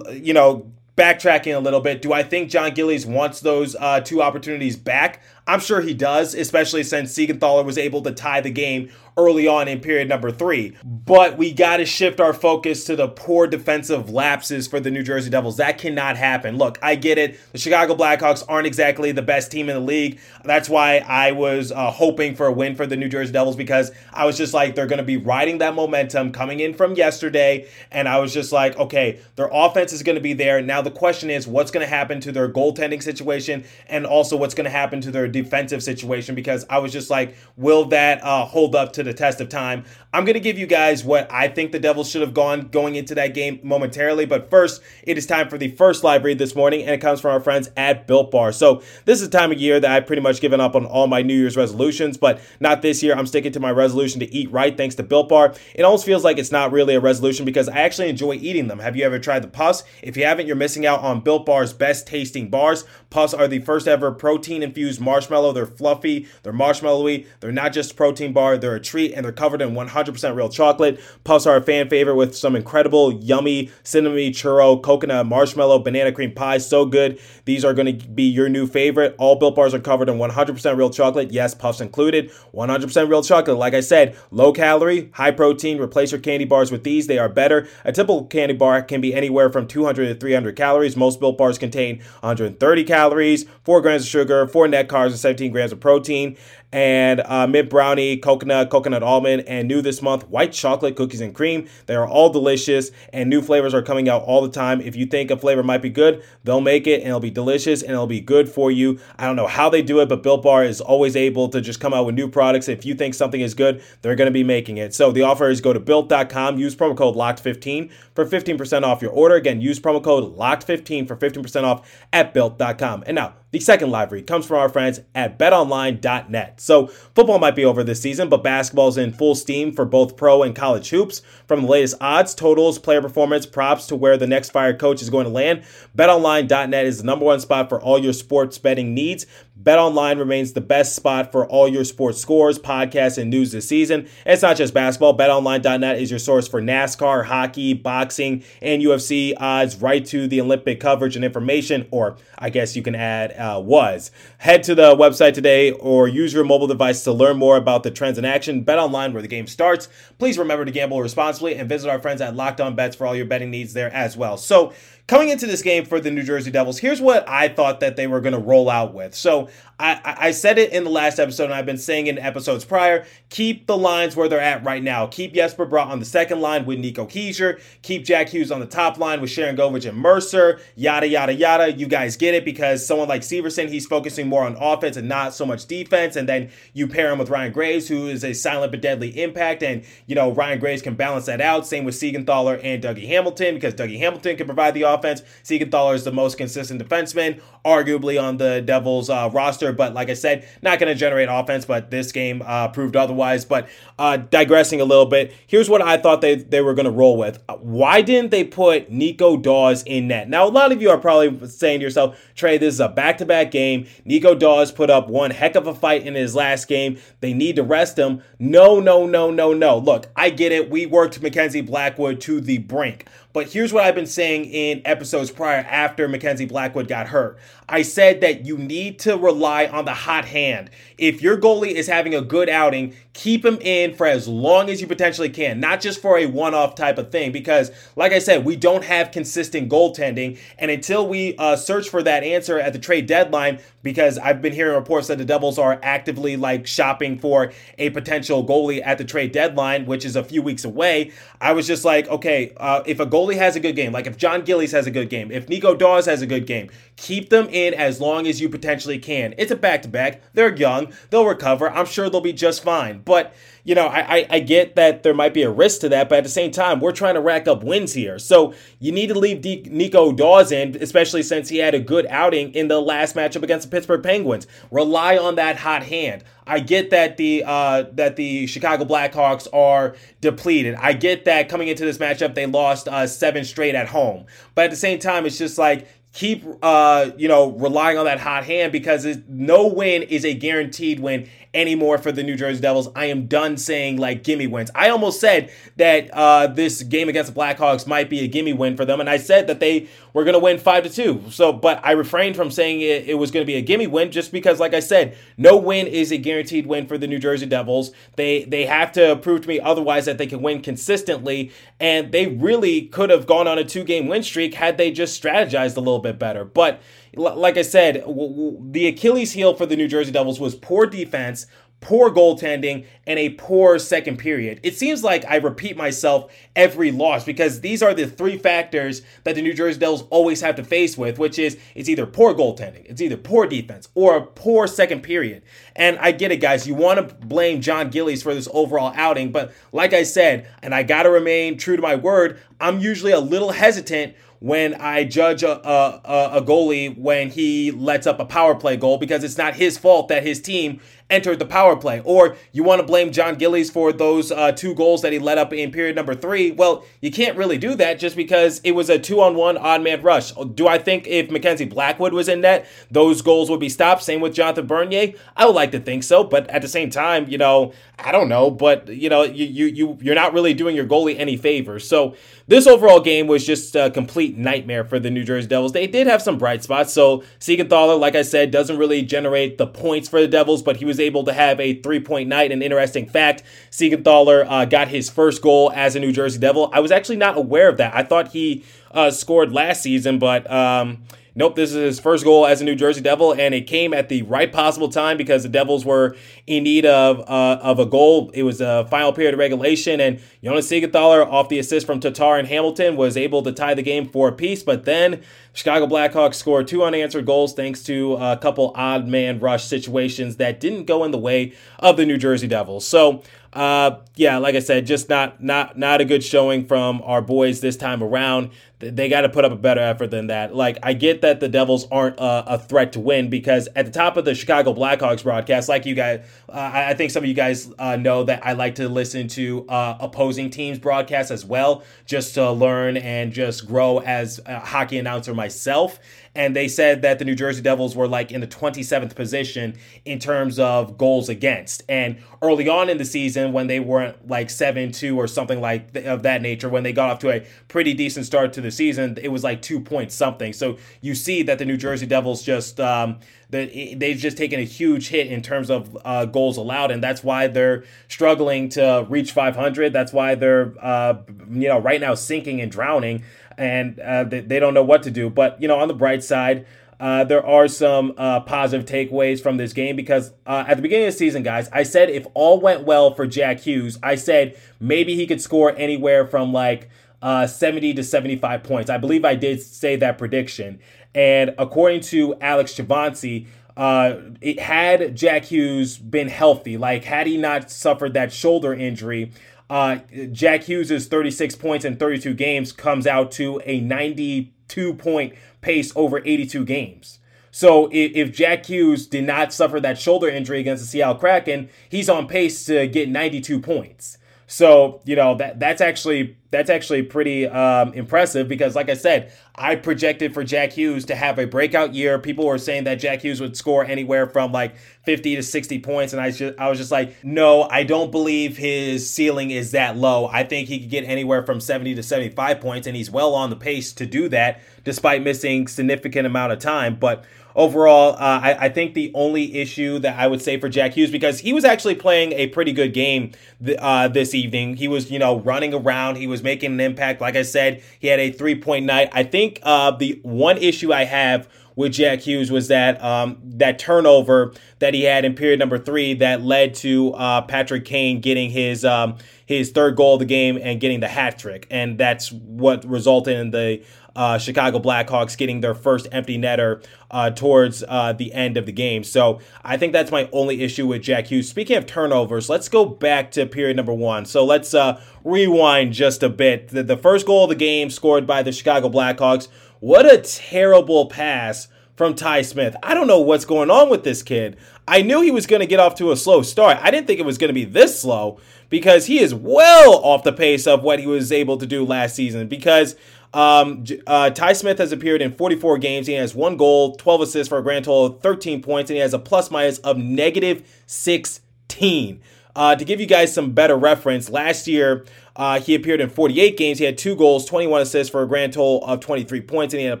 you 0.12 0.34
know, 0.34 0.70
backtracking 0.96 1.56
a 1.56 1.60
little 1.60 1.80
bit, 1.80 2.02
do 2.02 2.12
I 2.12 2.22
think 2.22 2.50
Jon 2.50 2.72
Gillies 2.72 3.06
wants 3.06 3.40
those 3.40 3.74
uh, 3.76 4.00
two 4.00 4.22
opportunities 4.22 4.76
back? 4.76 5.22
I'm 5.46 5.60
sure 5.60 5.80
he 5.80 5.94
does, 5.94 6.34
especially 6.34 6.84
since 6.84 7.12
Siegenthaler 7.12 7.64
was 7.64 7.78
able 7.78 8.02
to 8.02 8.12
tie 8.12 8.40
the 8.40 8.50
game 8.50 8.90
early 9.16 9.46
on 9.46 9.68
in 9.68 9.80
period 9.80 10.08
number 10.08 10.30
three. 10.30 10.76
But 10.84 11.36
we 11.36 11.52
got 11.52 11.78
to 11.78 11.86
shift 11.86 12.20
our 12.20 12.32
focus 12.32 12.84
to 12.84 12.96
the 12.96 13.08
poor 13.08 13.46
defensive 13.46 14.10
lapses 14.10 14.66
for 14.66 14.80
the 14.80 14.90
New 14.90 15.02
Jersey 15.02 15.30
Devils. 15.30 15.56
That 15.58 15.78
cannot 15.78 16.16
happen. 16.16 16.56
Look, 16.56 16.78
I 16.82 16.94
get 16.94 17.18
it. 17.18 17.38
The 17.52 17.58
Chicago 17.58 17.94
Blackhawks 17.94 18.44
aren't 18.48 18.66
exactly 18.66 19.12
the 19.12 19.22
best 19.22 19.50
team 19.50 19.68
in 19.68 19.74
the 19.74 19.80
league. 19.80 20.18
That's 20.44 20.68
why 20.68 20.98
I 20.98 21.32
was 21.32 21.72
uh, 21.72 21.90
hoping 21.90 22.34
for 22.34 22.46
a 22.46 22.52
win 22.52 22.74
for 22.74 22.86
the 22.86 22.96
New 22.96 23.08
Jersey 23.08 23.32
Devils 23.32 23.56
because 23.56 23.90
I 24.12 24.24
was 24.24 24.36
just 24.36 24.54
like, 24.54 24.74
they're 24.74 24.86
going 24.86 24.98
to 24.98 25.04
be 25.04 25.16
riding 25.16 25.58
that 25.58 25.74
momentum 25.74 26.32
coming 26.32 26.60
in 26.60 26.74
from 26.74 26.94
yesterday. 26.94 27.68
And 27.90 28.08
I 28.08 28.18
was 28.18 28.32
just 28.32 28.52
like, 28.52 28.76
okay, 28.78 29.20
their 29.36 29.48
offense 29.52 29.92
is 29.92 30.02
going 30.02 30.16
to 30.16 30.22
be 30.22 30.32
there. 30.32 30.62
Now 30.62 30.82
the 30.82 30.90
question 30.90 31.30
is, 31.30 31.46
what's 31.46 31.70
going 31.70 31.84
to 31.84 31.90
happen 31.90 32.20
to 32.20 32.32
their 32.32 32.48
goaltending 32.48 33.02
situation 33.02 33.64
and 33.88 34.06
also 34.06 34.36
what's 34.36 34.54
going 34.54 34.64
to 34.64 34.70
happen 34.70 35.00
to 35.02 35.10
their 35.10 35.28
defensive 35.28 35.82
situation? 35.82 36.34
Because 36.34 36.64
I 36.70 36.78
was 36.78 36.92
just 36.92 37.10
like, 37.10 37.36
will 37.56 37.84
that 37.86 38.22
uh, 38.22 38.44
hold 38.46 38.74
up 38.74 38.92
to 38.94 39.01
the 39.02 39.14
test 39.14 39.40
of 39.40 39.48
time. 39.48 39.84
I'm 40.12 40.24
going 40.24 40.34
to 40.34 40.40
give 40.40 40.58
you 40.58 40.66
guys 40.66 41.04
what 41.04 41.30
I 41.32 41.48
think 41.48 41.72
the 41.72 41.78
Devils 41.78 42.10
should 42.10 42.20
have 42.20 42.34
gone 42.34 42.68
going 42.68 42.94
into 42.94 43.14
that 43.14 43.34
game 43.34 43.60
momentarily. 43.62 44.26
But 44.26 44.50
first, 44.50 44.82
it 45.02 45.18
is 45.18 45.26
time 45.26 45.48
for 45.48 45.58
the 45.58 45.68
first 45.68 46.04
live 46.04 46.24
read 46.24 46.38
this 46.38 46.54
morning, 46.54 46.82
and 46.82 46.90
it 46.90 47.00
comes 47.00 47.20
from 47.20 47.32
our 47.32 47.40
friends 47.40 47.70
at 47.76 48.06
Built 48.06 48.30
Bar. 48.30 48.52
So 48.52 48.82
this 49.04 49.20
is 49.20 49.28
the 49.28 49.38
time 49.38 49.52
of 49.52 49.60
year 49.60 49.80
that 49.80 49.90
I've 49.90 50.06
pretty 50.06 50.22
much 50.22 50.40
given 50.40 50.60
up 50.60 50.74
on 50.74 50.84
all 50.84 51.06
my 51.06 51.22
New 51.22 51.34
Year's 51.34 51.56
resolutions, 51.56 52.16
but 52.16 52.40
not 52.60 52.82
this 52.82 53.02
year. 53.02 53.14
I'm 53.14 53.26
sticking 53.26 53.52
to 53.52 53.60
my 53.60 53.70
resolution 53.70 54.20
to 54.20 54.32
eat 54.32 54.50
right 54.52 54.76
thanks 54.76 54.94
to 54.96 55.02
Built 55.02 55.28
Bar. 55.28 55.54
It 55.74 55.82
almost 55.82 56.04
feels 56.04 56.24
like 56.24 56.38
it's 56.38 56.52
not 56.52 56.72
really 56.72 56.94
a 56.94 57.00
resolution 57.00 57.44
because 57.44 57.68
I 57.68 57.78
actually 57.78 58.08
enjoy 58.08 58.34
eating 58.34 58.68
them. 58.68 58.78
Have 58.78 58.96
you 58.96 59.04
ever 59.04 59.18
tried 59.18 59.42
the 59.42 59.48
Puffs? 59.48 59.82
If 60.02 60.16
you 60.16 60.24
haven't, 60.24 60.46
you're 60.46 60.56
missing 60.56 60.86
out 60.86 61.00
on 61.00 61.20
Built 61.20 61.46
Bar's 61.46 61.72
best 61.72 62.06
tasting 62.06 62.50
bars. 62.50 62.84
Puffs 63.10 63.34
are 63.34 63.48
the 63.48 63.60
first 63.60 63.88
ever 63.88 64.12
protein 64.12 64.62
infused 64.62 65.00
marshmallow. 65.00 65.52
They're 65.52 65.66
fluffy, 65.66 66.26
they're 66.42 66.52
marshmallowy, 66.52 67.26
they're 67.40 67.52
not 67.52 67.72
just 67.72 67.92
a 67.92 67.94
protein 67.94 68.32
bar, 68.32 68.56
they're 68.56 68.76
a 68.76 68.80
treat, 68.92 69.12
and 69.14 69.24
they're 69.24 69.32
covered 69.32 69.62
in 69.62 69.70
100% 69.70 70.36
real 70.36 70.48
chocolate. 70.48 71.00
Puffs 71.24 71.46
are 71.46 71.56
a 71.56 71.62
fan 71.62 71.88
favorite 71.88 72.14
with 72.14 72.36
some 72.36 72.54
incredible, 72.54 73.12
yummy 73.12 73.70
cinnamon 73.82 74.32
churro, 74.32 74.80
coconut, 74.80 75.26
marshmallow, 75.26 75.78
banana 75.78 76.12
cream 76.12 76.32
pie. 76.32 76.58
So 76.58 76.84
good. 76.84 77.18
These 77.46 77.64
are 77.64 77.72
going 77.72 77.98
to 77.98 78.08
be 78.08 78.24
your 78.24 78.48
new 78.48 78.66
favorite. 78.66 79.14
All 79.18 79.36
Built 79.36 79.56
Bars 79.56 79.72
are 79.72 79.80
covered 79.80 80.08
in 80.08 80.18
100% 80.18 80.76
real 80.76 80.90
chocolate. 80.90 81.32
Yes, 81.32 81.54
Puffs 81.54 81.80
included. 81.80 82.30
100% 82.54 83.08
real 83.08 83.22
chocolate. 83.22 83.56
Like 83.56 83.74
I 83.74 83.80
said, 83.80 84.16
low 84.30 84.52
calorie, 84.52 85.10
high 85.14 85.30
protein. 85.30 85.80
Replace 85.80 86.12
your 86.12 86.20
candy 86.20 86.44
bars 86.44 86.70
with 86.70 86.84
these. 86.84 87.06
They 87.06 87.18
are 87.18 87.28
better. 87.30 87.66
A 87.84 87.92
typical 87.92 88.26
candy 88.26 88.54
bar 88.54 88.82
can 88.82 89.00
be 89.00 89.14
anywhere 89.14 89.50
from 89.50 89.66
200 89.66 90.06
to 90.06 90.14
300 90.14 90.54
calories. 90.54 90.96
Most 90.96 91.18
Built 91.18 91.38
Bars 91.38 91.56
contain 91.58 91.98
130 92.20 92.84
calories, 92.84 93.46
4 93.64 93.80
grams 93.80 94.02
of 94.02 94.08
sugar, 94.08 94.46
4 94.46 94.68
net 94.68 94.88
carbs, 94.88 95.10
and 95.10 95.18
17 95.18 95.50
grams 95.50 95.72
of 95.72 95.80
protein 95.80 96.36
and 96.72 97.20
uh, 97.26 97.46
mint 97.46 97.68
brownie, 97.68 98.16
coconut, 98.16 98.70
coconut 98.70 99.02
almond, 99.02 99.44
and 99.46 99.68
new 99.68 99.82
this 99.82 100.00
month, 100.00 100.28
white 100.28 100.52
chocolate 100.52 100.96
cookies 100.96 101.20
and 101.20 101.34
cream. 101.34 101.68
They 101.86 101.94
are 101.94 102.08
all 102.08 102.30
delicious, 102.30 102.90
and 103.12 103.28
new 103.28 103.42
flavors 103.42 103.74
are 103.74 103.82
coming 103.82 104.08
out 104.08 104.22
all 104.22 104.42
the 104.42 104.48
time. 104.48 104.80
If 104.80 104.96
you 104.96 105.06
think 105.06 105.30
a 105.30 105.36
flavor 105.36 105.62
might 105.62 105.82
be 105.82 105.90
good, 105.90 106.24
they'll 106.44 106.60
make 106.60 106.86
it, 106.86 107.00
and 107.00 107.08
it'll 107.08 107.20
be 107.20 107.30
delicious, 107.30 107.82
and 107.82 107.92
it'll 107.92 108.06
be 108.06 108.20
good 108.20 108.48
for 108.48 108.70
you. 108.70 108.98
I 109.18 109.26
don't 109.26 109.36
know 109.36 109.46
how 109.46 109.68
they 109.68 109.82
do 109.82 110.00
it, 110.00 110.08
but 110.08 110.22
Built 110.22 110.42
Bar 110.42 110.64
is 110.64 110.80
always 110.80 111.14
able 111.14 111.48
to 111.50 111.60
just 111.60 111.80
come 111.80 111.92
out 111.92 112.06
with 112.06 112.14
new 112.14 112.28
products. 112.28 112.68
If 112.68 112.86
you 112.86 112.94
think 112.94 113.14
something 113.14 113.40
is 113.40 113.54
good, 113.54 113.82
they're 114.00 114.16
going 114.16 114.26
to 114.26 114.32
be 114.32 114.44
making 114.44 114.78
it. 114.78 114.94
So 114.94 115.12
the 115.12 115.22
offer 115.22 115.50
is 115.50 115.60
go 115.60 115.72
to 115.72 115.80
built.com, 115.80 116.58
use 116.58 116.74
promo 116.74 116.96
code 116.96 117.16
LOCKED15 117.16 117.90
for 118.14 118.24
15% 118.24 118.82
off 118.82 119.02
your 119.02 119.10
order. 119.10 119.34
Again, 119.34 119.60
use 119.60 119.78
promo 119.78 120.02
code 120.02 120.36
LOCKED15 120.36 121.06
for 121.06 121.16
15% 121.16 121.64
off 121.64 122.06
at 122.12 122.32
built.com. 122.32 123.04
And 123.06 123.14
now, 123.16 123.34
the 123.52 123.60
second 123.60 123.90
live 123.90 124.10
read 124.10 124.26
comes 124.26 124.46
from 124.46 124.56
our 124.56 124.70
friends 124.70 125.00
at 125.14 125.38
betonline.net. 125.38 126.60
So, 126.60 126.86
football 126.86 127.38
might 127.38 127.54
be 127.54 127.66
over 127.66 127.84
this 127.84 128.00
season, 128.00 128.30
but 128.30 128.42
basketball's 128.42 128.96
in 128.96 129.12
full 129.12 129.34
steam 129.34 129.72
for 129.72 129.84
both 129.84 130.16
pro 130.16 130.42
and 130.42 130.56
college 130.56 130.88
hoops. 130.88 131.20
From 131.46 131.62
the 131.62 131.68
latest 131.68 131.96
odds, 132.00 132.34
totals, 132.34 132.78
player 132.78 133.02
performance, 133.02 133.44
props 133.44 133.86
to 133.88 133.96
where 133.96 134.16
the 134.16 134.26
next 134.26 134.50
fired 134.50 134.78
coach 134.78 135.02
is 135.02 135.10
going 135.10 135.26
to 135.26 135.32
land, 135.32 135.64
betonline.net 135.96 136.86
is 136.86 136.98
the 136.98 137.04
number 137.04 137.26
one 137.26 137.40
spot 137.40 137.68
for 137.68 137.80
all 137.80 137.98
your 137.98 138.14
sports 138.14 138.56
betting 138.56 138.94
needs. 138.94 139.26
BetOnline 139.60 140.18
remains 140.18 140.54
the 140.54 140.62
best 140.62 140.96
spot 140.96 141.30
for 141.30 141.46
all 141.46 141.68
your 141.68 141.84
sports 141.84 142.18
scores, 142.18 142.58
podcasts, 142.58 143.18
and 143.18 143.28
news 143.28 143.52
this 143.52 143.68
season. 143.68 144.08
It's 144.24 144.40
not 144.40 144.56
just 144.56 144.72
basketball. 144.72 145.16
BetOnline.net 145.16 145.98
is 145.98 146.10
your 146.10 146.18
source 146.18 146.48
for 146.48 146.62
NASCAR, 146.62 147.26
hockey, 147.26 147.74
boxing, 147.74 148.44
and 148.62 148.80
UFC 148.80 149.34
odds, 149.36 149.76
right 149.76 150.04
to 150.06 150.26
the 150.26 150.40
Olympic 150.40 150.80
coverage 150.80 151.16
and 151.16 151.24
information, 151.24 151.86
or 151.90 152.16
I 152.38 152.48
guess 152.48 152.74
you 152.74 152.82
can 152.82 152.94
add 152.94 153.32
uh, 153.32 153.60
was. 153.60 154.10
Head 154.38 154.62
to 154.64 154.74
the 154.74 154.96
website 154.96 155.34
today 155.34 155.70
or 155.70 156.08
use 156.08 156.32
your 156.32 156.44
mobile 156.44 156.66
device 156.66 157.04
to 157.04 157.12
learn 157.12 157.36
more 157.36 157.58
about 157.58 157.82
the 157.82 157.90
trends 157.90 158.16
in 158.16 158.24
action. 158.24 158.64
BetOnline, 158.64 159.12
where 159.12 159.22
the 159.22 159.28
game 159.28 159.46
starts. 159.46 159.88
Please 160.18 160.38
remember 160.38 160.64
to 160.64 160.70
gamble 160.70 161.02
responsibly 161.02 161.56
and 161.56 161.68
visit 161.68 161.90
our 161.90 161.98
friends 161.98 162.22
at 162.22 162.34
Locked 162.34 162.62
On 162.62 162.74
Bets 162.74 162.96
for 162.96 163.06
all 163.06 163.14
your 163.14 163.26
betting 163.26 163.50
needs 163.50 163.74
there 163.74 163.92
as 163.92 164.16
well. 164.16 164.38
So, 164.38 164.72
coming 165.06 165.28
into 165.28 165.46
this 165.46 165.62
game 165.62 165.84
for 165.84 166.00
the 166.00 166.10
New 166.10 166.22
Jersey 166.22 166.50
Devils, 166.50 166.78
here's 166.78 167.00
what 167.00 167.28
I 167.28 167.48
thought 167.48 167.80
that 167.80 167.96
they 167.96 168.06
were 168.06 168.20
going 168.20 168.34
to 168.34 168.38
roll 168.38 168.70
out 168.70 168.94
with. 168.94 169.14
So 169.14 169.48
I, 169.82 170.16
I 170.20 170.30
said 170.30 170.58
it 170.58 170.72
in 170.72 170.84
the 170.84 170.90
last 170.90 171.18
episode, 171.18 171.46
and 171.46 171.54
I've 171.54 171.66
been 171.66 171.76
saying 171.76 172.06
in 172.06 172.16
episodes 172.16 172.64
prior. 172.64 173.04
Keep 173.30 173.66
the 173.66 173.76
lines 173.76 174.14
where 174.14 174.28
they're 174.28 174.40
at 174.40 174.62
right 174.64 174.82
now. 174.82 175.08
Keep 175.08 175.34
Jesper 175.34 175.66
Bratt 175.66 175.88
on 175.88 175.98
the 175.98 176.04
second 176.04 176.40
line 176.40 176.64
with 176.66 176.78
Nico 176.78 177.06
Hischier. 177.06 177.60
Keep 177.82 178.04
Jack 178.04 178.28
Hughes 178.28 178.52
on 178.52 178.60
the 178.60 178.66
top 178.66 178.96
line 178.96 179.20
with 179.20 179.30
Sharangovich 179.30 179.88
and 179.88 179.98
Mercer. 179.98 180.60
Yada 180.76 181.08
yada 181.08 181.34
yada. 181.34 181.72
You 181.72 181.88
guys 181.88 182.16
get 182.16 182.34
it 182.34 182.44
because 182.44 182.86
someone 182.86 183.08
like 183.08 183.22
Severson, 183.22 183.68
he's 183.68 183.86
focusing 183.86 184.28
more 184.28 184.44
on 184.44 184.56
offense 184.56 184.96
and 184.96 185.08
not 185.08 185.34
so 185.34 185.44
much 185.44 185.66
defense. 185.66 186.14
And 186.14 186.28
then 186.28 186.50
you 186.74 186.86
pair 186.86 187.10
him 187.10 187.18
with 187.18 187.28
Ryan 187.28 187.52
Graves, 187.52 187.88
who 187.88 188.06
is 188.06 188.22
a 188.22 188.34
silent 188.34 188.70
but 188.70 188.80
deadly 188.82 189.20
impact, 189.20 189.64
and 189.64 189.84
you 190.06 190.14
know 190.14 190.30
Ryan 190.30 190.60
Graves 190.60 190.82
can 190.82 190.94
balance 190.94 191.26
that 191.26 191.40
out. 191.40 191.66
Same 191.66 191.84
with 191.84 191.96
Siegenthaler 191.96 192.60
and 192.62 192.82
Dougie 192.82 193.08
Hamilton 193.08 193.54
because 193.54 193.74
Dougie 193.74 193.98
Hamilton 193.98 194.36
can 194.36 194.46
provide 194.46 194.74
the 194.74 194.82
offense. 194.82 195.01
Siegenthaler 195.02 195.94
is 195.94 196.04
the 196.04 196.12
most 196.12 196.38
consistent 196.38 196.82
defenseman, 196.82 197.40
arguably 197.64 198.20
on 198.20 198.36
the 198.36 198.60
Devils 198.62 199.10
uh, 199.10 199.30
roster 199.32 199.72
but 199.72 199.94
like 199.94 200.10
I 200.10 200.14
said, 200.14 200.46
not 200.62 200.78
going 200.78 200.92
to 200.92 200.98
generate 200.98 201.28
offense. 201.30 201.64
But 201.64 201.90
this 201.90 202.12
game 202.12 202.42
uh, 202.44 202.68
proved 202.68 202.96
otherwise. 202.96 203.44
But 203.44 203.68
uh, 203.98 204.16
digressing 204.16 204.80
a 204.80 204.84
little 204.84 205.06
bit, 205.06 205.34
here's 205.46 205.68
what 205.68 205.82
I 205.82 205.96
thought 205.96 206.20
they, 206.20 206.36
they 206.36 206.60
were 206.60 206.74
going 206.74 206.84
to 206.84 206.90
roll 206.90 207.16
with. 207.16 207.42
Why 207.60 208.02
didn't 208.02 208.30
they 208.30 208.44
put 208.44 208.90
Nico 208.90 209.36
Daws 209.36 209.82
in 209.84 210.08
net? 210.08 210.28
Now, 210.28 210.46
a 210.46 210.50
lot 210.50 210.72
of 210.72 210.80
you 210.80 210.90
are 210.90 210.98
probably 210.98 211.48
saying 211.48 211.80
to 211.80 211.84
yourself, 211.84 212.18
Trey, 212.34 212.58
this 212.58 212.74
is 212.74 212.80
a 212.80 212.88
back 212.88 213.18
to 213.18 213.26
back 213.26 213.50
game. 213.50 213.86
Nico 214.04 214.34
Daws 214.34 214.72
put 214.72 214.90
up 214.90 215.08
one 215.08 215.30
heck 215.30 215.54
of 215.54 215.66
a 215.66 215.74
fight 215.74 216.06
in 216.06 216.14
his 216.14 216.34
last 216.34 216.68
game. 216.68 216.98
They 217.20 217.32
need 217.32 217.56
to 217.56 217.62
rest 217.62 217.98
him. 217.98 218.22
No, 218.38 218.80
no, 218.80 219.06
no, 219.06 219.30
no, 219.30 219.52
no. 219.52 219.78
Look, 219.78 220.06
I 220.16 220.30
get 220.30 220.52
it. 220.52 220.70
We 220.70 220.86
worked 220.86 221.20
Mackenzie 221.22 221.60
Blackwood 221.60 222.20
to 222.22 222.40
the 222.40 222.58
brink. 222.58 223.06
But 223.32 223.50
here's 223.50 223.72
what 223.72 223.84
I've 223.84 223.94
been 223.94 224.06
saying 224.06 224.44
in 224.46 224.82
episodes 224.84 225.30
prior 225.30 225.66
after 225.68 226.06
Mackenzie 226.06 226.44
Blackwood 226.44 226.86
got 226.86 227.08
hurt. 227.08 227.38
I 227.68 227.80
said 227.80 228.20
that 228.20 228.44
you 228.44 228.58
need 228.58 228.98
to 229.00 229.16
rely 229.16 229.66
on 229.66 229.86
the 229.86 229.94
hot 229.94 230.26
hand. 230.26 230.68
If 230.98 231.22
your 231.22 231.38
goalie 231.38 231.72
is 231.72 231.86
having 231.86 232.14
a 232.14 232.20
good 232.20 232.50
outing, 232.50 232.94
keep 233.14 233.44
him 233.44 233.56
in 233.62 233.94
for 233.94 234.06
as 234.06 234.28
long 234.28 234.68
as 234.68 234.82
you 234.82 234.86
potentially 234.86 235.30
can, 235.30 235.60
not 235.60 235.80
just 235.80 236.02
for 236.02 236.18
a 236.18 236.26
one 236.26 236.54
off 236.54 236.74
type 236.74 236.98
of 236.98 237.10
thing. 237.10 237.32
Because, 237.32 237.70
like 237.96 238.12
I 238.12 238.18
said, 238.18 238.44
we 238.44 238.56
don't 238.56 238.84
have 238.84 239.10
consistent 239.10 239.70
goaltending. 239.70 240.38
And 240.58 240.70
until 240.70 241.08
we 241.08 241.34
uh, 241.36 241.56
search 241.56 241.88
for 241.88 242.02
that 242.02 242.24
answer 242.24 242.58
at 242.58 242.74
the 242.74 242.78
trade 242.78 243.06
deadline, 243.06 243.60
because 243.82 244.18
I've 244.18 244.42
been 244.42 244.52
hearing 244.52 244.76
reports 244.76 245.08
that 245.08 245.18
the 245.18 245.24
Devils 245.24 245.58
are 245.58 245.80
actively 245.82 246.36
like 246.36 246.66
shopping 246.66 247.18
for 247.18 247.52
a 247.78 247.90
potential 247.90 248.46
goalie 248.46 248.82
at 248.84 248.98
the 248.98 249.04
trade 249.04 249.32
deadline, 249.32 249.86
which 249.86 250.04
is 250.04 250.14
a 250.14 250.22
few 250.22 250.42
weeks 250.42 250.64
away. 250.64 251.10
I 251.40 251.52
was 251.52 251.66
just 251.66 251.84
like, 251.84 252.06
okay, 252.08 252.52
uh, 252.58 252.82
if 252.86 253.00
a 253.00 253.06
goalie 253.06 253.21
has 253.30 253.56
a 253.56 253.60
good 253.60 253.76
game, 253.76 253.92
like 253.92 254.06
if 254.06 254.16
Jon 254.16 254.42
Gillies 254.42 254.72
has 254.72 254.86
a 254.86 254.90
good 254.90 255.08
game, 255.08 255.30
if 255.30 255.48
Nico 255.48 255.74
Daws 255.74 256.06
has 256.06 256.22
a 256.22 256.26
good 256.26 256.46
game, 256.46 256.70
keep 256.96 257.30
them 257.30 257.48
in 257.48 257.74
as 257.74 258.00
long 258.00 258.26
as 258.26 258.40
you 258.40 258.48
potentially 258.48 258.98
can. 258.98 259.34
It's 259.38 259.50
a 259.50 259.56
back 259.56 259.82
to 259.82 259.88
back. 259.88 260.22
They're 260.34 260.54
young. 260.54 260.92
They'll 261.10 261.26
recover. 261.26 261.70
I'm 261.70 261.86
sure 261.86 262.10
they'll 262.10 262.20
be 262.20 262.32
just 262.32 262.62
fine. 262.62 263.00
But 263.04 263.34
you 263.64 263.76
know, 263.76 263.86
I, 263.86 264.18
I, 264.18 264.26
I 264.30 264.40
get 264.40 264.74
that 264.74 265.04
there 265.04 265.14
might 265.14 265.32
be 265.32 265.42
a 265.42 265.50
risk 265.50 265.82
to 265.82 265.88
that, 265.90 266.08
but 266.08 266.18
at 266.18 266.24
the 266.24 266.30
same 266.30 266.50
time, 266.50 266.80
we're 266.80 266.92
trying 266.92 267.14
to 267.14 267.20
rack 267.20 267.46
up 267.46 267.62
wins 267.62 267.92
here. 267.94 268.18
So 268.18 268.54
you 268.80 268.90
need 268.90 269.06
to 269.08 269.18
leave 269.18 269.44
Nico 269.70 270.10
Daws 270.12 270.50
in, 270.50 270.76
especially 270.82 271.22
since 271.22 271.48
he 271.48 271.58
had 271.58 271.74
a 271.74 271.80
good 271.80 272.06
outing 272.06 272.52
in 272.54 272.66
the 272.66 272.80
last 272.80 273.14
matchup 273.14 273.44
against 273.44 273.70
the 273.70 273.76
Pittsburgh 273.76 274.02
Penguins. 274.02 274.48
Rely 274.72 275.16
on 275.16 275.36
that 275.36 275.56
hot 275.58 275.84
hand. 275.84 276.24
I 276.44 276.58
get 276.58 276.90
that 276.90 277.18
the 277.18 277.44
uh, 277.46 277.84
that 277.92 278.16
the 278.16 278.48
Chicago 278.48 278.84
Blackhawks 278.84 279.46
are 279.52 279.94
depleted. 280.20 280.74
I 280.74 280.92
get 280.92 281.24
that 281.26 281.48
coming 281.48 281.68
into 281.68 281.84
this 281.84 281.98
matchup 281.98 282.34
they 282.34 282.46
lost 282.46 282.88
uh, 282.88 283.06
seven 283.06 283.44
straight 283.44 283.76
at 283.76 283.86
home, 283.88 284.26
but 284.56 284.64
at 284.64 284.70
the 284.70 284.76
same 284.76 284.98
time, 284.98 285.24
it's 285.24 285.38
just 285.38 285.56
like 285.56 285.86
keep 286.12 286.44
uh 286.62 287.10
you 287.16 287.26
know 287.26 287.52
relying 287.52 287.96
on 287.96 288.04
that 288.04 288.20
hot 288.20 288.44
hand 288.44 288.70
because 288.70 289.06
no 289.28 289.66
win 289.66 290.02
is 290.02 290.24
a 290.24 290.34
guaranteed 290.34 291.00
win 291.00 291.26
anymore 291.54 291.98
for 291.98 292.12
the 292.12 292.22
New 292.22 292.36
Jersey 292.36 292.60
Devils. 292.60 292.88
I 292.94 293.06
am 293.06 293.26
done 293.26 293.56
saying 293.56 293.98
like 293.98 294.24
gimme 294.24 294.46
wins. 294.46 294.70
I 294.74 294.88
almost 294.88 295.20
said 295.20 295.50
that 295.76 296.10
uh, 296.12 296.46
this 296.48 296.82
game 296.82 297.08
against 297.08 297.34
the 297.34 297.38
Blackhawks 297.38 297.86
might 297.86 298.08
be 298.08 298.20
a 298.20 298.28
gimme 298.28 298.52
win 298.52 298.76
for 298.76 298.84
them, 298.84 299.00
and 299.00 299.08
I 299.08 299.18
said 299.18 299.46
that 299.48 299.60
they 299.60 299.88
were 300.14 300.24
going 300.24 300.34
to 300.34 300.38
win 300.38 300.58
five 300.58 300.84
to 300.84 300.90
two. 300.90 301.22
So, 301.30 301.52
but 301.52 301.80
I 301.84 301.92
refrained 301.92 302.36
from 302.36 302.50
saying 302.50 302.80
it, 302.80 303.08
it 303.08 303.14
was 303.14 303.30
going 303.30 303.44
to 303.44 303.46
be 303.46 303.56
a 303.56 303.62
gimme 303.62 303.86
win 303.86 304.10
just 304.10 304.32
because, 304.32 304.60
like 304.60 304.74
I 304.74 304.80
said, 304.80 305.16
no 305.36 305.56
win 305.56 305.86
is 305.86 306.12
a 306.12 306.18
guaranteed 306.18 306.66
win 306.66 306.86
for 306.86 306.98
the 306.98 307.06
New 307.06 307.18
Jersey 307.18 307.46
Devils. 307.46 307.92
They 308.16 308.44
they 308.44 308.66
have 308.66 308.92
to 308.92 309.16
prove 309.16 309.42
to 309.42 309.48
me 309.48 309.60
otherwise 309.60 310.06
that 310.06 310.18
they 310.18 310.26
can 310.26 310.42
win 310.42 310.62
consistently, 310.62 311.52
and 311.80 312.12
they 312.12 312.26
really 312.28 312.82
could 312.82 313.10
have 313.10 313.26
gone 313.26 313.46
on 313.46 313.58
a 313.58 313.64
two 313.64 313.84
game 313.84 314.08
win 314.08 314.22
streak 314.22 314.54
had 314.54 314.78
they 314.78 314.90
just 314.90 315.22
strategized 315.22 315.76
a 315.76 315.80
little 315.80 315.98
bit 316.02 316.18
better. 316.18 316.44
But 316.44 316.82
like 317.14 317.56
I 317.56 317.62
said, 317.62 318.04
the 318.04 318.86
Achilles 318.88 319.32
heel 319.32 319.54
for 319.54 319.66
the 319.66 319.76
New 319.76 319.88
Jersey 319.88 320.12
Devils 320.12 320.40
was 320.40 320.54
poor 320.54 320.86
defense, 320.86 321.46
poor 321.82 322.10
goaltending, 322.10 322.86
and 323.08 323.18
a 323.18 323.30
poor 323.30 323.76
second 323.78 324.16
period. 324.16 324.60
It 324.62 324.76
seems 324.76 325.02
like 325.02 325.24
I 325.24 325.36
repeat 325.36 325.76
myself 325.76 326.32
every 326.54 326.92
loss 326.92 327.24
because 327.24 327.60
these 327.60 327.82
are 327.82 327.92
the 327.92 328.06
three 328.06 328.38
factors 328.38 329.02
that 329.24 329.34
the 329.34 329.42
New 329.42 329.52
Jersey 329.52 329.80
Devils 329.80 330.04
always 330.08 330.40
have 330.40 330.54
to 330.56 330.64
face 330.64 330.96
with, 330.96 331.18
which 331.18 331.40
is 331.40 331.58
it's 331.74 331.88
either 331.88 332.06
poor 332.06 332.34
goaltending, 332.34 332.84
it's 332.86 333.00
either 333.00 333.16
poor 333.16 333.46
defense, 333.46 333.88
or 333.96 334.16
a 334.16 334.22
poor 334.22 334.68
second 334.68 335.02
period. 335.02 335.42
And 335.74 335.98
I 335.98 336.12
get 336.12 336.30
it, 336.30 336.36
guys. 336.36 336.68
You 336.68 336.74
want 336.74 337.08
to 337.08 337.14
blame 337.26 337.60
Jon 337.60 337.90
Gillies 337.90 338.22
for 338.22 338.32
this 338.32 338.48
overall 338.52 338.92
outing, 338.94 339.32
but 339.32 339.52
like 339.72 339.92
I 339.92 340.04
said, 340.04 340.48
and 340.62 340.74
I 340.74 340.84
got 340.84 341.02
to 341.02 341.10
remain 341.10 341.58
true 341.58 341.74
to 341.74 341.82
my 341.82 341.96
word, 341.96 342.38
I'm 342.60 342.78
usually 342.78 343.12
a 343.12 343.20
little 343.20 343.50
hesitant 343.50 344.14
when 344.42 344.74
I 344.74 345.04
judge 345.04 345.44
a, 345.44 345.68
a, 345.68 346.38
a, 346.38 346.42
goalie 346.42 346.98
when 346.98 347.30
he 347.30 347.70
lets 347.70 348.08
up 348.08 348.18
a 348.18 348.24
power 348.24 348.56
play 348.56 348.76
goal 348.76 348.98
because 348.98 349.22
it's 349.22 349.38
not 349.38 349.54
his 349.54 349.78
fault 349.78 350.08
that 350.08 350.24
his 350.24 350.40
team 350.40 350.80
entered 351.12 351.38
the 351.38 351.46
power 351.46 351.76
play. 351.76 352.00
Or 352.04 352.36
you 352.50 352.64
want 352.64 352.80
to 352.80 352.86
blame 352.86 353.12
Jon 353.12 353.36
Gillies 353.36 353.70
for 353.70 353.92
those 353.92 354.32
uh, 354.32 354.52
two 354.52 354.74
goals 354.74 355.02
that 355.02 355.12
he 355.12 355.18
let 355.18 355.38
up 355.38 355.52
in 355.52 355.70
period 355.70 355.94
number 355.94 356.14
three. 356.14 356.50
Well, 356.50 356.84
you 357.00 357.10
can't 357.10 357.36
really 357.36 357.58
do 357.58 357.74
that 357.76 358.00
just 358.00 358.16
because 358.16 358.60
it 358.64 358.72
was 358.72 358.90
a 358.90 358.98
two 358.98 359.20
on 359.20 359.36
one 359.36 359.56
odd 359.56 359.82
man 359.82 360.02
rush. 360.02 360.32
Do 360.32 360.66
I 360.66 360.78
think 360.78 361.06
if 361.06 361.30
Mackenzie 361.30 361.66
Blackwood 361.66 362.14
was 362.14 362.28
in 362.28 362.40
net, 362.40 362.66
those 362.90 363.22
goals 363.22 363.50
would 363.50 363.60
be 363.60 363.68
stopped? 363.68 364.02
Same 364.02 364.20
with 364.20 364.34
Jonathan 364.34 364.66
Bernier. 364.66 365.12
I 365.36 365.46
would 365.46 365.54
like 365.54 365.72
to 365.72 365.80
think 365.80 366.02
so, 366.02 366.24
but 366.24 366.48
at 366.48 366.62
the 366.62 366.68
same 366.68 366.90
time, 366.90 367.28
you 367.28 367.38
know, 367.38 367.72
I 367.98 368.10
don't 368.10 368.28
know, 368.28 368.50
but 368.50 368.88
you 368.88 369.08
know, 369.08 369.22
you 369.22 369.46
you 369.46 369.66
you 369.66 369.98
you're 370.00 370.14
not 370.14 370.32
really 370.32 370.54
doing 370.54 370.74
your 370.74 370.86
goalie 370.86 371.18
any 371.18 371.36
favors. 371.36 371.86
So 371.86 372.16
this 372.48 372.66
overall 372.66 373.00
game 373.00 373.26
was 373.26 373.46
just 373.46 373.76
a 373.76 373.90
complete 373.90 374.36
nightmare 374.36 374.84
for 374.84 374.98
the 374.98 375.10
New 375.10 375.24
Jersey 375.24 375.46
Devils. 375.46 375.72
They 375.72 375.86
did 375.86 376.06
have 376.06 376.22
some 376.22 376.38
bright 376.38 376.62
spots. 376.62 376.92
So 376.92 377.22
Siegenthaler, 377.38 377.98
like 377.98 378.14
I 378.14 378.22
said, 378.22 378.50
doesn't 378.50 378.78
really 378.78 379.02
generate 379.02 379.58
the 379.58 379.66
points 379.66 380.08
for 380.08 380.20
the 380.20 380.28
Devils, 380.28 380.62
but 380.62 380.76
he 380.76 380.84
was 380.84 380.98
able 381.02 381.24
to 381.24 381.32
have 381.32 381.60
a 381.60 381.74
three 381.74 382.00
point 382.00 382.28
night. 382.28 382.52
An 382.52 382.62
interesting 382.62 383.06
fact: 383.06 383.42
Siegenthaler 383.70 384.46
uh, 384.48 384.64
got 384.64 384.88
his 384.88 385.10
first 385.10 385.42
goal 385.42 385.70
as 385.74 385.96
a 385.96 386.00
New 386.00 386.12
Jersey 386.12 386.38
Devil. 386.38 386.70
I 386.72 386.80
was 386.80 386.90
actually 386.90 387.16
not 387.16 387.36
aware 387.36 387.68
of 387.68 387.76
that. 387.76 387.94
I 387.94 388.02
thought 388.02 388.28
he 388.28 388.64
uh, 388.92 389.10
scored 389.10 389.52
last 389.52 389.82
season, 389.82 390.18
but. 390.18 390.50
Um, 390.50 391.04
Nope, 391.34 391.56
this 391.56 391.70
is 391.70 391.76
his 391.76 392.00
first 392.00 392.24
goal 392.24 392.46
as 392.46 392.60
a 392.60 392.64
New 392.64 392.74
Jersey 392.74 393.00
Devil, 393.00 393.32
and 393.32 393.54
it 393.54 393.66
came 393.66 393.94
at 393.94 394.10
the 394.10 394.20
right 394.22 394.52
possible 394.52 394.90
time 394.90 395.16
because 395.16 395.42
the 395.42 395.48
Devils 395.48 395.82
were 395.82 396.14
in 396.46 396.64
need 396.64 396.84
of 396.84 397.20
uh, 397.20 397.58
of 397.62 397.78
a 397.78 397.86
goal. 397.86 398.30
It 398.34 398.42
was 398.42 398.60
a 398.60 398.86
final 398.90 399.12
period 399.12 399.34
of 399.34 399.38
regulation, 399.38 400.00
and 400.00 400.20
Jonas 400.42 400.68
Siegenthaler, 400.68 401.26
off 401.26 401.48
the 401.48 401.58
assist 401.58 401.86
from 401.86 402.00
Tatar 402.00 402.38
and 402.38 402.48
Hamilton, 402.48 402.96
was 402.96 403.16
able 403.16 403.42
to 403.42 403.52
tie 403.52 403.74
the 403.74 403.82
game 403.82 404.08
for 404.08 404.28
a 404.28 404.32
piece. 404.32 404.62
But 404.62 404.84
then 404.84 405.22
Chicago 405.52 405.86
Blackhawks 405.86 406.34
scored 406.34 406.68
two 406.68 406.82
unanswered 406.82 407.26
goals 407.26 407.54
thanks 407.54 407.82
to 407.84 408.16
a 408.16 408.36
couple 408.36 408.72
odd 408.74 409.06
man 409.06 409.38
rush 409.38 409.64
situations 409.64 410.36
that 410.36 410.60
didn't 410.60 410.84
go 410.84 411.04
in 411.04 411.10
the 411.10 411.18
way 411.18 411.52
of 411.78 411.96
the 411.96 412.06
New 412.06 412.18
Jersey 412.18 412.48
Devils. 412.48 412.86
So 412.86 413.22
uh, 413.52 413.98
yeah, 414.16 414.38
like 414.38 414.54
I 414.54 414.60
said, 414.60 414.86
just 414.86 415.10
not 415.10 415.42
not 415.42 415.76
not 415.76 416.00
a 416.00 416.06
good 416.06 416.24
showing 416.24 416.66
from 416.66 417.02
our 417.04 417.20
boys 417.20 417.60
this 417.60 417.76
time 417.76 418.02
around. 418.02 418.50
They 418.78 419.10
got 419.10 419.20
to 419.22 419.28
put 419.28 419.44
up 419.44 419.52
a 419.52 419.56
better 419.56 419.80
effort 419.80 420.10
than 420.10 420.28
that. 420.28 420.56
Like 420.56 420.78
I 420.82 420.94
get 420.94 421.20
that 421.20 421.40
the 421.40 421.48
Devils 421.48 421.86
aren't 421.90 422.18
a, 422.18 422.54
a 422.54 422.58
threat 422.58 422.92
to 422.94 423.00
win 423.00 423.28
because 423.28 423.68
at 423.76 423.84
the 423.84 423.92
top 423.92 424.16
of 424.16 424.24
the 424.24 424.34
Chicago 424.34 424.72
Blackhawks 424.72 425.22
broadcast, 425.22 425.68
like 425.68 425.84
you 425.84 425.94
guys, 425.94 426.26
uh, 426.48 426.70
I 426.72 426.94
think 426.94 427.10
some 427.10 427.22
of 427.22 427.28
you 427.28 427.34
guys 427.34 427.70
uh, 427.78 427.96
know 427.96 428.24
that 428.24 428.44
I 428.44 428.52
like 428.52 428.74
to 428.76 428.88
listen 428.88 429.28
to 429.28 429.66
uh, 429.68 429.96
opposing 430.00 430.50
teams 430.50 430.78
broadcasts 430.78 431.30
as 431.30 431.44
well, 431.44 431.84
just 432.04 432.34
to 432.34 432.50
learn 432.50 432.96
and 432.96 433.32
just 433.32 433.66
grow 433.66 433.98
as 433.98 434.40
a 434.46 434.58
hockey 434.60 434.98
announcer 434.98 435.34
myself 435.34 435.98
and 436.34 436.56
they 436.56 436.66
said 436.66 437.02
that 437.02 437.18
the 437.18 437.24
New 437.24 437.34
Jersey 437.34 437.60
Devils 437.60 437.94
were 437.94 438.08
like 438.08 438.32
in 438.32 438.40
the 438.40 438.46
27th 438.46 439.14
position 439.14 439.74
in 440.04 440.18
terms 440.18 440.58
of 440.58 440.96
goals 440.96 441.28
against. 441.28 441.82
And 441.88 442.18
early 442.40 442.68
on 442.68 442.88
in 442.88 442.96
the 442.96 443.04
season, 443.04 443.52
when 443.52 443.66
they 443.66 443.80
weren't 443.80 444.28
like 444.28 444.48
7 444.48 444.92
2 444.92 445.18
or 445.18 445.26
something 445.26 445.60
like 445.60 445.92
th- 445.92 446.06
of 446.06 446.22
that 446.22 446.40
nature, 446.40 446.70
when 446.70 446.84
they 446.84 446.92
got 446.92 447.10
off 447.10 447.18
to 447.20 447.30
a 447.30 447.46
pretty 447.68 447.92
decent 447.92 448.24
start 448.24 448.54
to 448.54 448.62
the 448.62 448.70
season, 448.70 449.18
it 449.20 449.28
was 449.28 449.44
like 449.44 449.60
two 449.60 449.78
points 449.78 450.14
something. 450.14 450.54
So 450.54 450.78
you 451.02 451.14
see 451.14 451.42
that 451.42 451.58
the 451.58 451.66
New 451.66 451.76
Jersey 451.76 452.06
Devils 452.06 452.42
just. 452.42 452.80
Um, 452.80 453.18
they've 453.52 454.16
just 454.16 454.38
taken 454.38 454.58
a 454.58 454.64
huge 454.64 455.08
hit 455.08 455.26
in 455.26 455.42
terms 455.42 455.70
of 455.70 455.96
uh, 456.06 456.24
goals 456.24 456.56
allowed, 456.56 456.90
and 456.90 457.02
that's 457.02 457.22
why 457.22 457.46
they're 457.46 457.84
struggling 458.08 458.70
to 458.70 459.06
reach 459.10 459.32
500. 459.32 459.92
That's 459.92 460.12
why 460.12 460.34
they're, 460.34 460.72
uh, 460.80 461.18
you 461.50 461.68
know, 461.68 461.78
right 461.78 462.00
now 462.00 462.14
sinking 462.14 462.62
and 462.62 462.72
drowning 462.72 463.22
and 463.58 463.98
uh, 464.00 464.24
they, 464.24 464.40
they 464.40 464.58
don't 464.58 464.74
know 464.74 464.82
what 464.82 465.02
to 465.04 465.10
do. 465.10 465.30
But, 465.30 465.60
you 465.60 465.68
know, 465.68 465.78
on 465.78 465.88
the 465.88 465.94
bright 465.94 466.22
side, 466.24 466.66
uh, 467.00 467.24
there 467.24 467.44
are 467.44 467.66
some 467.66 468.14
uh, 468.16 468.40
positive 468.40 468.86
takeaways 468.86 469.42
from 469.42 469.56
this 469.56 469.72
game 469.72 469.96
because 469.96 470.32
uh, 470.46 470.64
at 470.68 470.76
the 470.76 470.82
beginning 470.82 471.08
of 471.08 471.12
the 471.12 471.18
season, 471.18 471.42
guys, 471.42 471.68
I 471.72 471.82
said 471.82 472.10
if 472.10 472.26
all 472.34 472.60
went 472.60 472.84
well 472.84 473.12
for 473.12 473.26
Jack 473.26 473.60
Hughes, 473.60 473.98
I 474.02 474.14
said 474.14 474.56
maybe 474.78 475.16
he 475.16 475.26
could 475.26 475.40
score 475.40 475.74
anywhere 475.76 476.26
from 476.26 476.52
like 476.52 476.90
uh, 477.20 477.48
70 477.48 477.94
to 477.94 478.04
75 478.04 478.62
points. 478.62 478.88
I 478.88 478.98
believe 478.98 479.24
I 479.24 479.34
did 479.34 479.60
say 479.60 479.96
that 479.96 480.16
prediction. 480.16 480.78
And 481.14 481.54
according 481.58 482.02
to 482.02 482.36
Alex 482.40 482.74
Chauvancy, 482.74 483.46
uh, 483.76 484.16
it 484.40 484.60
had 484.60 485.16
Jack 485.16 485.46
Hughes 485.46 485.96
been 485.98 486.28
healthy, 486.28 486.76
like 486.76 487.04
had 487.04 487.26
he 487.26 487.36
not 487.36 487.70
suffered 487.70 488.14
that 488.14 488.32
shoulder 488.32 488.74
injury, 488.74 489.32
uh, 489.72 490.00
Jack 490.32 490.64
Hughes' 490.64 491.06
36 491.06 491.54
points 491.54 491.86
in 491.86 491.96
32 491.96 492.34
games 492.34 492.72
comes 492.72 493.06
out 493.06 493.32
to 493.32 493.58
a 493.64 493.80
92 493.80 494.92
point 494.92 495.32
pace 495.62 495.94
over 495.96 496.18
82 496.18 496.66
games. 496.66 497.20
So 497.50 497.86
if, 497.86 498.12
if 498.14 498.32
Jack 498.34 498.66
Hughes 498.66 499.06
did 499.06 499.24
not 499.24 499.50
suffer 499.50 499.80
that 499.80 499.98
shoulder 499.98 500.28
injury 500.28 500.60
against 500.60 500.82
the 500.82 500.86
Seattle 500.86 501.14
Kraken, 501.14 501.70
he's 501.88 502.10
on 502.10 502.28
pace 502.28 502.66
to 502.66 502.86
get 502.86 503.08
92 503.08 503.60
points. 503.60 504.18
So 504.52 505.00
you 505.06 505.16
know 505.16 505.34
that 505.36 505.60
that's 505.60 505.80
actually 505.80 506.36
that's 506.50 506.68
actually 506.68 507.04
pretty 507.04 507.48
um, 507.48 507.94
impressive 507.94 508.48
because, 508.48 508.76
like 508.76 508.90
I 508.90 508.94
said, 508.94 509.32
I 509.54 509.76
projected 509.76 510.34
for 510.34 510.44
Jack 510.44 510.74
Hughes 510.74 511.06
to 511.06 511.14
have 511.14 511.38
a 511.38 511.46
breakout 511.46 511.94
year. 511.94 512.18
People 512.18 512.44
were 512.44 512.58
saying 512.58 512.84
that 512.84 512.96
Jack 512.96 513.22
Hughes 513.22 513.40
would 513.40 513.56
score 513.56 513.82
anywhere 513.82 514.26
from 514.26 514.52
like 514.52 514.76
50 515.04 515.36
to 515.36 515.42
60 515.42 515.78
points, 515.78 516.12
and 516.12 516.20
I 516.20 516.32
just 516.32 516.58
I 516.60 516.68
was 516.68 516.78
just 516.78 516.92
like, 516.92 517.24
no, 517.24 517.62
I 517.62 517.84
don't 517.84 518.12
believe 518.12 518.58
his 518.58 519.08
ceiling 519.08 519.50
is 519.50 519.70
that 519.70 519.96
low. 519.96 520.26
I 520.26 520.44
think 520.44 520.68
he 520.68 520.80
could 520.80 520.90
get 520.90 521.04
anywhere 521.04 521.42
from 521.46 521.58
70 521.58 521.94
to 521.94 522.02
75 522.02 522.60
points, 522.60 522.86
and 522.86 522.94
he's 522.94 523.10
well 523.10 523.34
on 523.34 523.48
the 523.48 523.56
pace 523.56 523.94
to 523.94 524.04
do 524.04 524.28
that 524.28 524.60
despite 524.84 525.22
missing 525.22 525.66
significant 525.66 526.26
amount 526.26 526.52
of 526.52 526.58
time. 526.58 526.96
But 526.96 527.24
overall, 527.54 528.14
uh, 528.14 528.40
I, 528.42 528.56
I, 528.66 528.68
think 528.68 528.94
the 528.94 529.10
only 529.14 529.56
issue 529.56 529.98
that 530.00 530.18
I 530.18 530.26
would 530.26 530.40
say 530.40 530.58
for 530.58 530.68
Jack 530.68 530.94
Hughes, 530.94 531.10
because 531.10 531.40
he 531.40 531.52
was 531.52 531.64
actually 531.64 531.94
playing 531.94 532.32
a 532.32 532.48
pretty 532.48 532.72
good 532.72 532.92
game 532.92 533.32
th- 533.64 533.78
uh, 533.80 534.08
this 534.08 534.34
evening. 534.34 534.76
He 534.76 534.88
was, 534.88 535.10
you 535.10 535.18
know, 535.18 535.40
running 535.40 535.74
around. 535.74 536.16
He 536.16 536.26
was 536.26 536.42
making 536.42 536.72
an 536.72 536.80
impact. 536.80 537.20
Like 537.20 537.36
I 537.36 537.42
said, 537.42 537.82
he 537.98 538.08
had 538.08 538.20
a 538.20 538.30
three 538.30 538.54
point 538.54 538.86
night. 538.86 539.10
I 539.12 539.24
think 539.24 539.60
uh, 539.62 539.92
the 539.92 540.20
one 540.22 540.58
issue 540.58 540.92
I 540.92 541.04
have 541.04 541.48
with 541.76 541.92
Jack 541.92 542.20
Hughes 542.20 542.50
was 542.50 542.68
that 542.68 543.02
um, 543.02 543.38
that 543.42 543.78
turnover 543.78 544.52
that 544.78 544.94
he 544.94 545.04
had 545.04 545.24
in 545.24 545.34
period 545.34 545.58
number 545.58 545.78
three 545.78 546.14
that 546.14 546.42
led 546.42 546.74
to 546.76 547.12
uh, 547.14 547.42
Patrick 547.42 547.84
Kane 547.84 548.20
getting 548.20 548.50
his 548.50 548.84
um, 548.84 549.16
his 549.46 549.70
third 549.70 549.96
goal 549.96 550.14
of 550.14 550.20
the 550.20 550.26
game 550.26 550.58
and 550.60 550.80
getting 550.80 551.00
the 551.00 551.08
hat 551.08 551.38
trick, 551.38 551.66
and 551.70 551.98
that's 551.98 552.32
what 552.32 552.84
resulted 552.84 553.36
in 553.36 553.50
the 553.50 553.82
uh, 554.14 554.38
Chicago 554.38 554.78
Blackhawks 554.78 555.36
getting 555.36 555.60
their 555.60 555.74
first 555.74 556.08
empty 556.12 556.38
netter 556.38 556.84
uh, 557.10 557.30
towards 557.30 557.82
uh, 557.88 558.12
the 558.12 558.32
end 558.32 558.56
of 558.56 558.66
the 558.66 558.72
game. 558.72 559.04
So 559.04 559.40
I 559.64 559.76
think 559.76 559.92
that's 559.92 560.10
my 560.10 560.28
only 560.32 560.62
issue 560.62 560.86
with 560.86 561.02
Jack 561.02 561.26
Hughes. 561.26 561.48
Speaking 561.48 561.76
of 561.76 561.86
turnovers, 561.86 562.48
let's 562.48 562.68
go 562.68 562.84
back 562.84 563.30
to 563.32 563.46
period 563.46 563.76
number 563.76 563.94
one. 563.94 564.24
So 564.24 564.44
let's 564.44 564.74
uh, 564.74 565.00
rewind 565.24 565.92
just 565.92 566.22
a 566.22 566.28
bit. 566.28 566.68
The, 566.68 566.82
the 566.82 566.96
first 566.96 567.26
goal 567.26 567.44
of 567.44 567.50
the 567.50 567.54
game 567.54 567.90
scored 567.90 568.26
by 568.26 568.42
the 568.42 568.52
Chicago 568.52 568.88
Blackhawks. 568.88 569.48
What 569.80 570.06
a 570.06 570.18
terrible 570.18 571.06
pass 571.06 571.68
from 571.96 572.14
Ty 572.14 572.42
Smith. 572.42 572.74
I 572.82 572.94
don't 572.94 573.06
know 573.06 573.20
what's 573.20 573.44
going 573.44 573.70
on 573.70 573.90
with 573.90 574.04
this 574.04 574.22
kid. 574.22 574.56
I 574.88 575.02
knew 575.02 575.20
he 575.20 575.30
was 575.30 575.46
going 575.46 575.60
to 575.60 575.66
get 575.66 575.80
off 575.80 575.94
to 575.96 576.10
a 576.10 576.16
slow 576.16 576.42
start. 576.42 576.78
I 576.80 576.90
didn't 576.90 577.06
think 577.06 577.20
it 577.20 577.26
was 577.26 577.38
going 577.38 577.48
to 577.48 577.54
be 577.54 577.64
this 577.64 578.00
slow 578.00 578.40
because 578.70 579.06
he 579.06 579.20
is 579.20 579.34
well 579.34 579.94
off 580.04 580.24
the 580.24 580.32
pace 580.32 580.66
of 580.66 580.82
what 580.82 580.98
he 580.98 581.06
was 581.06 581.30
able 581.30 581.58
to 581.58 581.66
do 581.66 581.84
last 581.84 582.16
season. 582.16 582.48
Because 582.48 582.96
um, 583.34 583.84
uh, 584.06 584.30
Ty 584.30 584.52
Smith 584.52 584.78
has 584.78 584.92
appeared 584.92 585.22
in 585.22 585.32
44 585.32 585.78
games. 585.78 586.06
He 586.06 586.14
has 586.14 586.34
one 586.34 586.56
goal, 586.56 586.96
12 586.96 587.22
assists 587.22 587.48
for 587.48 587.58
a 587.58 587.62
grand 587.62 587.84
total 587.84 588.06
of 588.06 588.20
13 588.20 588.62
points, 588.62 588.90
and 588.90 588.96
he 588.96 589.00
has 589.00 589.14
a 589.14 589.18
plus 589.18 589.50
minus 589.50 589.78
of 589.78 589.96
negative 589.96 590.82
16. 590.86 592.20
Uh, 592.54 592.76
to 592.76 592.84
give 592.84 593.00
you 593.00 593.06
guys 593.06 593.32
some 593.32 593.52
better 593.52 593.76
reference, 593.76 594.28
last 594.28 594.66
year 594.66 595.06
uh, 595.36 595.58
he 595.60 595.74
appeared 595.74 596.00
in 596.00 596.10
48 596.10 596.56
games. 596.58 596.78
He 596.78 596.84
had 596.84 596.98
two 596.98 597.16
goals, 597.16 597.46
21 597.46 597.80
assists 597.80 598.10
for 598.10 598.22
a 598.22 598.28
grand 598.28 598.52
total 598.52 598.84
of 598.84 599.00
23 599.00 599.40
points, 599.40 599.72
and 599.72 599.80
he 599.80 599.86
had 599.86 599.98
a 599.98 600.00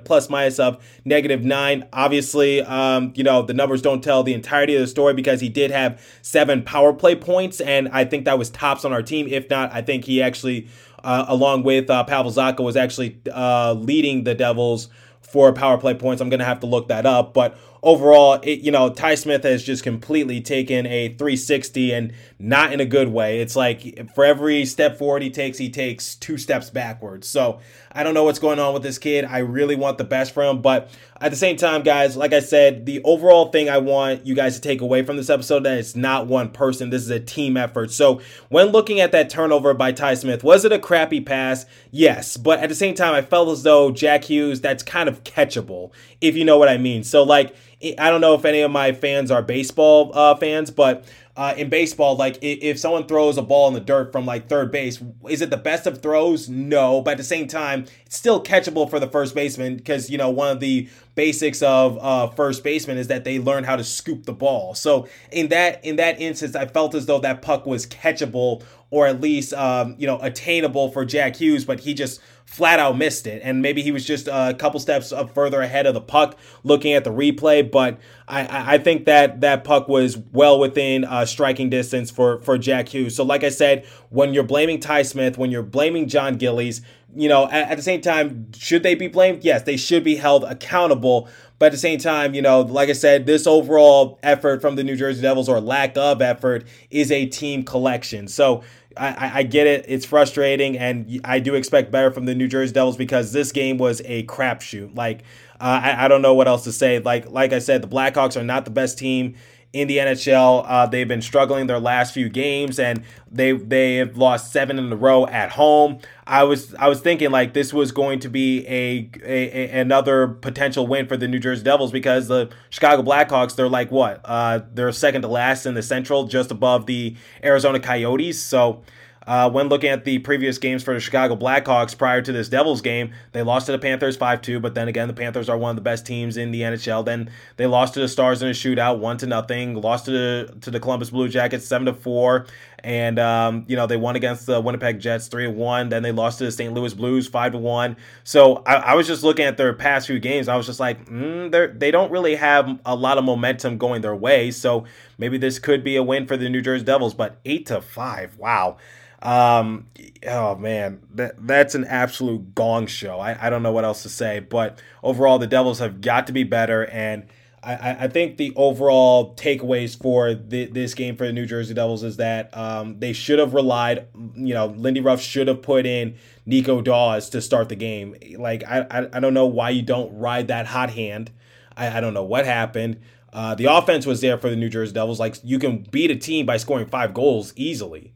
plus 0.00 0.28
minus 0.28 0.58
of 0.58 0.84
negative 1.04 1.42
nine. 1.42 1.88
Obviously, 1.92 2.60
um, 2.62 3.12
you 3.16 3.24
know, 3.24 3.42
the 3.42 3.54
numbers 3.54 3.80
don't 3.80 4.04
tell 4.04 4.22
the 4.22 4.34
entirety 4.34 4.74
of 4.74 4.82
the 4.82 4.86
story 4.86 5.14
because 5.14 5.40
he 5.40 5.48
did 5.48 5.70
have 5.70 6.04
seven 6.20 6.62
power 6.62 6.92
play 6.92 7.14
points, 7.14 7.60
and 7.60 7.88
I 7.88 8.04
think 8.04 8.26
that 8.26 8.38
was 8.38 8.50
tops 8.50 8.84
on 8.84 8.92
our 8.92 9.02
team. 9.02 9.26
If 9.28 9.48
not, 9.48 9.72
I 9.72 9.80
think 9.80 10.04
he 10.04 10.20
actually, 10.20 10.68
uh, 11.04 11.24
along 11.28 11.62
with 11.62 11.90
uh, 11.90 12.04
Pavel 12.04 12.32
Zacha, 12.32 12.60
was 12.60 12.76
actually 12.76 13.18
uh, 13.32 13.74
leading 13.74 14.24
the 14.24 14.34
Devils 14.34 14.88
for 15.20 15.52
power 15.52 15.78
play 15.78 15.94
points. 15.94 16.20
I'm 16.20 16.28
going 16.28 16.40
to 16.40 16.44
have 16.46 16.60
to 16.60 16.66
look 16.66 16.88
that 16.88 17.06
up. 17.06 17.32
But 17.32 17.56
overall, 17.82 18.38
it, 18.42 18.60
you 18.60 18.70
know, 18.70 18.90
Ty 18.90 19.16
Smith 19.16 19.42
has 19.42 19.62
just 19.64 19.82
completely 19.82 20.40
taken 20.40 20.86
a 20.86 21.08
360 21.08 21.92
and 21.92 22.12
not 22.38 22.72
in 22.72 22.80
a 22.80 22.84
good 22.84 23.08
way. 23.08 23.40
It's 23.40 23.56
like 23.56 24.12
for 24.14 24.24
every 24.24 24.64
step 24.64 24.98
forward 24.98 25.22
he 25.22 25.30
takes, 25.30 25.58
he 25.58 25.68
takes 25.68 26.14
two 26.14 26.38
steps 26.38 26.70
backwards. 26.70 27.28
So 27.28 27.60
I 27.90 28.04
don't 28.04 28.14
know 28.14 28.24
what's 28.24 28.38
going 28.38 28.58
on 28.58 28.72
with 28.72 28.82
this 28.82 28.98
kid. 28.98 29.24
I 29.24 29.38
really 29.38 29.74
want 29.74 29.98
the 29.98 30.04
best 30.04 30.32
for 30.32 30.44
him. 30.44 30.62
But 30.62 30.90
at 31.20 31.30
the 31.30 31.36
same 31.36 31.56
time, 31.56 31.82
guys, 31.82 32.16
like 32.16 32.32
I 32.32 32.40
said, 32.40 32.86
the 32.86 33.02
overall 33.02 33.50
thing 33.50 33.68
I 33.68 33.78
want 33.78 34.26
you 34.26 34.34
guys 34.34 34.54
to 34.54 34.60
take 34.60 34.80
away 34.80 35.02
from 35.04 35.16
this 35.16 35.30
episode 35.30 35.64
that 35.64 35.78
it's 35.78 35.96
not 35.96 36.26
one 36.26 36.50
person. 36.50 36.90
This 36.90 37.02
is 37.02 37.10
a 37.10 37.20
team 37.20 37.56
effort. 37.56 37.90
So 37.90 38.20
when 38.48 38.68
looking 38.68 39.00
at 39.00 39.12
that 39.12 39.28
turnover 39.28 39.74
by 39.74 39.92
Ty 39.92 40.14
Smith, 40.14 40.44
was 40.44 40.64
it 40.64 40.72
a 40.72 40.78
crappy 40.78 41.20
pass? 41.20 41.66
Yes. 41.90 42.36
But 42.36 42.60
at 42.60 42.68
the 42.68 42.74
same 42.74 42.94
time, 42.94 43.14
I 43.14 43.22
felt 43.22 43.48
as 43.50 43.62
though 43.64 43.90
Jack 43.90 44.24
Hughes, 44.24 44.60
that's 44.60 44.82
kind 44.82 45.08
of 45.08 45.22
catchable, 45.24 45.90
if 46.20 46.36
you 46.36 46.44
know 46.44 46.58
what 46.58 46.68
I 46.68 46.78
mean. 46.78 47.04
So 47.04 47.22
like 47.22 47.54
I 47.98 48.10
don't 48.10 48.20
know 48.20 48.34
if 48.34 48.44
any 48.44 48.60
of 48.60 48.70
my 48.70 48.92
fans 48.92 49.30
are 49.30 49.42
baseball 49.42 50.12
uh, 50.14 50.36
fans, 50.36 50.70
but 50.70 51.04
uh, 51.34 51.54
in 51.56 51.70
baseball, 51.70 52.14
like 52.16 52.38
if 52.42 52.78
someone 52.78 53.06
throws 53.06 53.38
a 53.38 53.42
ball 53.42 53.66
in 53.68 53.74
the 53.74 53.80
dirt 53.80 54.12
from 54.12 54.26
like 54.26 54.48
third 54.48 54.70
base, 54.70 55.02
is 55.28 55.40
it 55.40 55.50
the 55.50 55.56
best 55.56 55.86
of 55.86 56.02
throws? 56.02 56.48
No, 56.48 57.00
but 57.00 57.12
at 57.12 57.16
the 57.16 57.24
same 57.24 57.48
time, 57.48 57.86
it's 58.04 58.16
still 58.16 58.42
catchable 58.42 58.88
for 58.88 59.00
the 59.00 59.06
first 59.06 59.34
baseman 59.34 59.76
because 59.76 60.10
you 60.10 60.18
know 60.18 60.28
one 60.28 60.50
of 60.50 60.60
the 60.60 60.88
basics 61.14 61.62
of 61.62 61.98
uh, 61.98 62.28
first 62.28 62.62
baseman 62.62 62.98
is 62.98 63.08
that 63.08 63.24
they 63.24 63.38
learn 63.38 63.64
how 63.64 63.76
to 63.76 63.84
scoop 63.84 64.24
the 64.24 64.32
ball. 64.32 64.74
So 64.74 65.08
in 65.30 65.48
that 65.48 65.82
in 65.84 65.96
that 65.96 66.20
instance, 66.20 66.54
I 66.54 66.66
felt 66.66 66.94
as 66.94 67.06
though 67.06 67.20
that 67.20 67.40
puck 67.40 67.64
was 67.66 67.86
catchable 67.86 68.62
or 68.92 69.06
at 69.06 69.20
least 69.20 69.54
um, 69.54 69.96
you 69.98 70.06
know 70.06 70.20
attainable 70.20 70.90
for 70.90 71.04
Jack 71.04 71.36
Hughes, 71.36 71.64
but 71.64 71.80
he 71.80 71.94
just 71.94 72.20
flat 72.44 72.78
out 72.78 72.98
missed 72.98 73.26
it. 73.26 73.40
And 73.42 73.62
maybe 73.62 73.80
he 73.82 73.90
was 73.90 74.04
just 74.04 74.28
a 74.28 74.54
couple 74.58 74.78
steps 74.78 75.10
up 75.10 75.32
further 75.34 75.62
ahead 75.62 75.86
of 75.86 75.94
the 75.94 76.00
puck 76.02 76.36
looking 76.62 76.92
at 76.92 77.02
the 77.02 77.10
replay. 77.10 77.68
But 77.68 77.98
I, 78.28 78.74
I 78.74 78.78
think 78.78 79.06
that 79.06 79.40
that 79.40 79.64
puck 79.64 79.88
was 79.88 80.18
well 80.18 80.60
within 80.60 81.04
uh, 81.04 81.24
striking 81.24 81.70
distance 81.70 82.10
for, 82.10 82.42
for 82.42 82.58
Jack 82.58 82.90
Hughes. 82.90 83.16
So, 83.16 83.24
like 83.24 83.42
I 83.42 83.48
said, 83.48 83.86
when 84.10 84.34
you're 84.34 84.44
blaming 84.44 84.78
Ty 84.78 85.02
Smith, 85.02 85.38
when 85.38 85.50
you're 85.50 85.62
blaming 85.62 86.06
Jon 86.06 86.36
Gillies, 86.36 86.82
you 87.16 87.28
know, 87.28 87.44
at, 87.46 87.70
at 87.70 87.76
the 87.76 87.82
same 87.82 88.02
time, 88.02 88.52
should 88.52 88.82
they 88.82 88.94
be 88.94 89.08
blamed? 89.08 89.42
Yes, 89.42 89.62
they 89.62 89.78
should 89.78 90.04
be 90.04 90.16
held 90.16 90.44
accountable. 90.44 91.30
But 91.62 91.66
at 91.66 91.72
the 91.74 91.78
same 91.78 92.00
time, 92.00 92.34
you 92.34 92.42
know, 92.42 92.62
like 92.62 92.88
I 92.88 92.92
said, 92.92 93.24
this 93.24 93.46
overall 93.46 94.18
effort 94.24 94.60
from 94.60 94.74
the 94.74 94.82
New 94.82 94.96
Jersey 94.96 95.22
Devils 95.22 95.48
or 95.48 95.60
lack 95.60 95.96
of 95.96 96.20
effort 96.20 96.66
is 96.90 97.12
a 97.12 97.26
team 97.26 97.62
collection. 97.62 98.26
So 98.26 98.64
I, 98.96 99.30
I 99.34 99.42
get 99.44 99.68
it. 99.68 99.84
It's 99.86 100.04
frustrating, 100.04 100.76
and 100.76 101.20
I 101.22 101.38
do 101.38 101.54
expect 101.54 101.92
better 101.92 102.10
from 102.10 102.24
the 102.24 102.34
New 102.34 102.48
Jersey 102.48 102.72
Devils 102.72 102.96
because 102.96 103.32
this 103.32 103.52
game 103.52 103.78
was 103.78 104.02
a 104.06 104.24
crapshoot. 104.24 104.96
Like, 104.96 105.20
uh, 105.60 105.80
I, 105.84 106.06
I 106.06 106.08
don't 106.08 106.20
know 106.20 106.34
what 106.34 106.48
else 106.48 106.64
to 106.64 106.72
say. 106.72 106.98
Like, 106.98 107.30
like 107.30 107.52
I 107.52 107.60
said, 107.60 107.80
the 107.80 107.86
Blackhawks 107.86 108.36
are 108.36 108.42
not 108.42 108.64
the 108.64 108.72
best 108.72 108.98
team 108.98 109.36
in 109.72 109.88
the 109.88 109.98
NHL. 109.98 110.64
Uh, 110.66 110.86
they've 110.86 111.08
been 111.08 111.22
struggling 111.22 111.66
their 111.66 111.80
last 111.80 112.12
few 112.12 112.28
games, 112.28 112.78
and 112.78 113.02
they 113.30 113.52
they 113.52 113.96
have 113.96 114.16
lost 114.16 114.52
seven 114.52 114.78
in 114.78 114.92
a 114.92 114.96
row 114.96 115.26
at 115.26 115.52
home. 115.52 115.98
I 116.26 116.44
was 116.44 116.74
I 116.74 116.88
was 116.88 117.00
thinking 117.00 117.30
like 117.30 117.54
this 117.54 117.72
was 117.72 117.90
going 117.92 118.20
to 118.20 118.28
be 118.28 118.66
a, 118.66 119.10
a, 119.24 119.76
a, 119.76 119.80
another 119.80 120.28
potential 120.28 120.86
win 120.86 121.06
for 121.06 121.16
the 121.16 121.26
New 121.26 121.38
Jersey 121.38 121.62
Devils 121.62 121.92
because 121.92 122.28
the 122.28 122.50
Chicago 122.70 123.02
Blackhawks 123.02 123.56
they're 123.56 123.68
like 123.68 123.90
what 123.90 124.20
uh, 124.24 124.60
they're 124.72 124.92
second 124.92 125.22
to 125.22 125.28
last 125.28 125.66
in 125.66 125.74
the 125.74 125.82
Central, 125.82 126.24
just 126.24 126.50
above 126.50 126.86
the 126.86 127.16
Arizona 127.42 127.80
Coyotes. 127.80 128.40
So 128.42 128.82
uh, 129.26 129.50
when 129.50 129.68
looking 129.68 129.90
at 129.90 130.04
the 130.04 130.18
previous 130.18 130.58
games 130.58 130.82
for 130.82 130.94
the 130.94 131.00
Chicago 131.00 131.36
Blackhawks 131.36 131.96
prior 131.96 132.22
to 132.22 132.32
this 132.32 132.48
Devils 132.48 132.80
game, 132.80 133.12
they 133.32 133.42
lost 133.42 133.66
to 133.66 133.72
the 133.72 133.78
Panthers 133.78 134.16
5 134.16 134.42
2, 134.42 134.60
but 134.60 134.74
then 134.74 134.88
again, 134.88 135.08
the 135.08 135.14
Panthers 135.14 135.48
are 135.48 135.56
one 135.56 135.70
of 135.70 135.76
the 135.76 135.82
best 135.82 136.06
teams 136.06 136.36
in 136.36 136.50
the 136.50 136.62
NHL. 136.62 137.04
Then 137.04 137.30
they 137.56 137.66
lost 137.66 137.94
to 137.94 138.00
the 138.00 138.08
Stars 138.08 138.42
in 138.42 138.48
a 138.48 138.52
shootout, 138.52 138.98
1 138.98 139.18
to 139.18 139.26
nothing, 139.26 139.74
lost 139.74 140.06
to 140.06 140.10
the, 140.10 140.56
to 140.62 140.70
the 140.70 140.80
Columbus 140.80 141.10
Blue 141.10 141.28
Jackets 141.28 141.66
7 141.66 141.86
to 141.86 141.94
4, 141.94 142.46
and, 142.84 143.18
um, 143.18 143.64
you 143.68 143.76
know, 143.76 143.86
they 143.86 143.96
won 143.96 144.16
against 144.16 144.46
the 144.46 144.60
Winnipeg 144.60 144.98
Jets 144.98 145.28
3 145.28 145.46
1. 145.46 145.88
Then 145.88 146.02
they 146.02 146.10
lost 146.10 146.38
to 146.38 146.44
the 146.44 146.52
St. 146.52 146.74
Louis 146.74 146.92
Blues 146.92 147.28
5 147.28 147.52
to 147.52 147.58
1. 147.58 147.96
So 148.24 148.56
I, 148.66 148.74
I, 148.74 148.94
was 148.94 149.06
just 149.06 149.22
looking 149.22 149.44
at 149.44 149.56
their 149.56 149.72
past 149.72 150.08
few 150.08 150.18
games. 150.18 150.48
I 150.48 150.56
was 150.56 150.66
just 150.66 150.80
like, 150.80 151.06
mm, 151.06 151.78
they 151.78 151.90
don't 151.90 152.10
really 152.10 152.34
have 152.34 152.80
a 152.84 152.96
lot 152.96 153.18
of 153.18 153.24
momentum 153.24 153.78
going 153.78 154.02
their 154.02 154.16
way. 154.16 154.50
So 154.50 154.84
maybe 155.22 155.38
this 155.38 155.60
could 155.60 155.84
be 155.84 155.94
a 155.94 156.02
win 156.02 156.26
for 156.26 156.36
the 156.36 156.48
New 156.48 156.60
Jersey 156.60 156.84
Devils, 156.84 157.14
but 157.14 157.38
8 157.44 157.66
to 157.66 157.80
5, 157.80 158.38
wow. 158.38 158.76
Um, 159.22 159.86
oh 160.26 160.56
man, 160.56 161.00
that 161.14 161.46
that's 161.46 161.76
an 161.76 161.84
absolute 161.84 162.56
gong 162.56 162.88
show. 162.88 163.20
I, 163.20 163.46
I 163.46 163.50
don't 163.50 163.62
know 163.62 163.70
what 163.70 163.84
else 163.84 164.02
to 164.02 164.08
say, 164.08 164.40
but 164.40 164.82
overall, 165.00 165.38
the 165.38 165.46
Devils 165.46 165.78
have 165.78 166.00
got 166.00 166.26
to 166.26 166.32
be 166.32 166.42
better, 166.42 166.86
and 166.86 167.28
I, 167.62 167.96
I 168.00 168.08
think 168.08 168.38
the 168.38 168.52
overall 168.56 169.36
takeaways 169.36 169.96
for 169.96 170.34
the, 170.34 170.64
this 170.66 170.94
game 170.94 171.14
for 171.14 171.24
the 171.24 171.32
New 171.32 171.46
Jersey 171.46 171.74
Devils 171.74 172.02
is 172.02 172.16
that 172.16 172.56
um, 172.56 172.98
they 172.98 173.12
should 173.12 173.38
have 173.38 173.54
relied, 173.54 174.08
you 174.34 174.52
know, 174.52 174.66
Lindy 174.66 175.00
Ruff 175.00 175.20
should 175.20 175.46
have 175.46 175.62
put 175.62 175.86
in 175.86 176.16
Nico 176.44 176.80
Daws 176.82 177.30
to 177.30 177.40
start 177.40 177.68
the 177.68 177.76
game. 177.76 178.16
Like 178.36 178.64
I, 178.64 178.86
I, 178.90 179.08
I 179.12 179.20
don't 179.20 179.34
know 179.34 179.46
why 179.46 179.70
you 179.70 179.82
don't 179.82 180.18
ride 180.18 180.48
that 180.48 180.66
hot 180.66 180.90
hand. 180.90 181.30
I, 181.76 181.98
I 181.98 182.00
don't 182.00 182.14
know 182.14 182.24
what 182.24 182.46
happened. 182.46 183.00
Uh, 183.32 183.54
the 183.54 183.64
offense 183.64 184.04
was 184.04 184.20
there 184.20 184.36
for 184.36 184.50
the 184.50 184.56
New 184.56 184.68
Jersey 184.68 184.92
Devils. 184.92 185.18
Like 185.18 185.36
you 185.42 185.58
can 185.58 185.86
beat 185.90 186.10
a 186.10 186.16
team 186.16 186.44
by 186.46 186.58
scoring 186.58 186.86
five 186.86 187.14
goals 187.14 187.52
easily. 187.56 188.12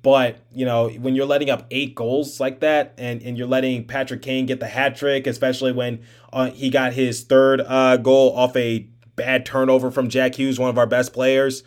But, 0.00 0.38
you 0.52 0.64
know, 0.64 0.88
when 0.88 1.14
you're 1.14 1.26
letting 1.26 1.50
up 1.50 1.66
eight 1.70 1.94
goals 1.94 2.38
like 2.38 2.60
that 2.60 2.94
and, 2.98 3.20
and 3.22 3.36
you're 3.36 3.48
letting 3.48 3.84
Patrick 3.84 4.22
Kane 4.22 4.46
get 4.46 4.60
the 4.60 4.68
hat 4.68 4.96
trick, 4.96 5.26
especially 5.26 5.72
when 5.72 6.02
uh, 6.32 6.50
he 6.50 6.70
got 6.70 6.92
his 6.92 7.24
third 7.24 7.60
uh, 7.60 7.96
goal 7.96 8.34
off 8.36 8.56
a 8.56 8.88
bad 9.16 9.44
turnover 9.44 9.90
from 9.90 10.08
Jack 10.08 10.36
Hughes, 10.36 10.58
one 10.58 10.70
of 10.70 10.78
our 10.78 10.86
best 10.86 11.12
players. 11.12 11.64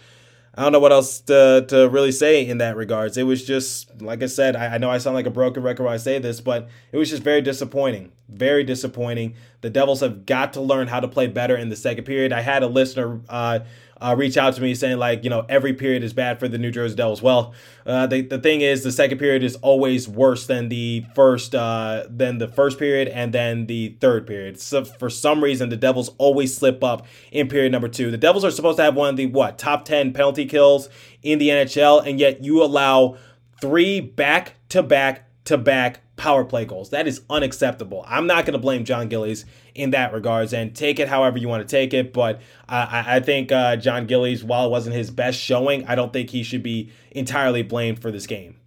I 0.53 0.63
don't 0.63 0.73
know 0.73 0.79
what 0.79 0.91
else 0.91 1.21
to, 1.21 1.65
to 1.69 1.87
really 1.87 2.11
say 2.11 2.45
in 2.45 2.57
that 2.57 2.75
regards. 2.75 3.15
It 3.15 3.23
was 3.23 3.45
just, 3.45 4.01
like 4.01 4.21
I 4.21 4.25
said, 4.25 4.57
I, 4.57 4.75
I 4.75 4.77
know 4.79 4.89
I 4.89 4.97
sound 4.97 5.15
like 5.15 5.25
a 5.25 5.31
broken 5.31 5.63
record 5.63 5.83
when 5.83 5.93
I 5.93 5.97
say 5.97 6.19
this, 6.19 6.41
but 6.41 6.67
it 6.91 6.97
was 6.97 7.09
just 7.09 7.23
very 7.23 7.41
disappointing. 7.41 8.11
Very 8.27 8.65
disappointing. 8.65 9.35
The 9.61 9.69
Devils 9.69 10.01
have 10.01 10.25
got 10.25 10.51
to 10.53 10.61
learn 10.61 10.87
how 10.89 10.99
to 10.99 11.07
play 11.07 11.27
better 11.27 11.55
in 11.55 11.69
the 11.69 11.77
second 11.77 12.03
period. 12.03 12.33
I 12.33 12.41
had 12.41 12.63
a 12.63 12.67
listener 12.67 13.21
uh, 13.29 13.59
uh, 14.01 14.15
reach 14.17 14.35
out 14.35 14.55
to 14.55 14.61
me 14.61 14.73
saying 14.73 14.97
like, 14.97 15.23
you 15.23 15.29
know, 15.29 15.45
every 15.47 15.73
period 15.73 16.03
is 16.03 16.11
bad 16.11 16.39
for 16.39 16.47
the 16.47 16.57
New 16.57 16.71
Jersey 16.71 16.95
Devils. 16.95 17.21
Well, 17.21 17.53
uh, 17.85 18.07
the, 18.07 18.21
the 18.21 18.39
thing 18.39 18.61
is, 18.61 18.83
the 18.83 18.91
second 18.91 19.19
period 19.19 19.43
is 19.43 19.55
always 19.57 20.07
worse 20.07 20.47
than 20.47 20.69
the 20.69 21.05
first 21.13 21.53
uh, 21.53 22.05
than 22.09 22.39
the 22.39 22.47
first 22.47 22.79
period 22.79 23.07
and 23.07 23.33
then 23.33 23.67
the 23.67 23.95
third 24.01 24.25
period. 24.25 24.59
So 24.59 24.83
for 24.83 25.09
some 25.09 25.43
reason, 25.43 25.69
the 25.69 25.77
Devils 25.77 26.09
always 26.17 26.55
slip 26.55 26.83
up 26.83 27.05
in 27.31 27.47
period 27.47 27.71
number 27.71 27.87
two. 27.87 28.09
The 28.09 28.17
Devils 28.17 28.43
are 28.43 28.51
supposed 28.51 28.77
to 28.77 28.83
have 28.83 28.95
one 28.95 29.09
of 29.09 29.17
the 29.17 29.27
what 29.27 29.57
top 29.59 29.85
ten 29.85 30.13
penalty 30.13 30.45
kills 30.45 30.89
in 31.21 31.37
the 31.37 31.49
NHL, 31.49 32.05
and 32.05 32.19
yet 32.19 32.43
you 32.43 32.63
allow 32.63 33.17
three 33.61 33.99
back 33.99 34.55
to 34.69 34.81
back 34.81 35.30
to 35.45 35.57
back 35.57 36.01
power 36.15 36.45
play 36.45 36.65
goals. 36.65 36.91
That 36.91 37.07
is 37.07 37.21
unacceptable. 37.29 38.05
I'm 38.07 38.27
not 38.27 38.45
going 38.45 38.53
to 38.53 38.59
blame 38.59 38.85
Jon 38.85 39.09
Gillies 39.09 39.45
in 39.73 39.91
that 39.91 40.13
regards 40.13 40.53
and 40.53 40.75
take 40.75 40.99
it 40.99 41.07
however 41.07 41.39
you 41.39 41.47
want 41.47 41.67
to 41.67 41.71
take 41.71 41.93
it. 41.93 42.13
But 42.13 42.41
I, 42.69 43.15
I 43.15 43.19
think 43.19 43.51
uh, 43.51 43.75
Jon 43.75 44.05
Gillies, 44.05 44.43
while 44.43 44.67
it 44.67 44.69
wasn't 44.69 44.95
his 44.95 45.09
best 45.09 45.39
showing, 45.39 45.87
I 45.87 45.95
don't 45.95 46.13
think 46.13 46.29
he 46.29 46.43
should 46.43 46.63
be 46.63 46.91
entirely 47.09 47.63
blamed 47.63 47.99
for 47.99 48.11
this 48.11 48.27
game. 48.27 48.60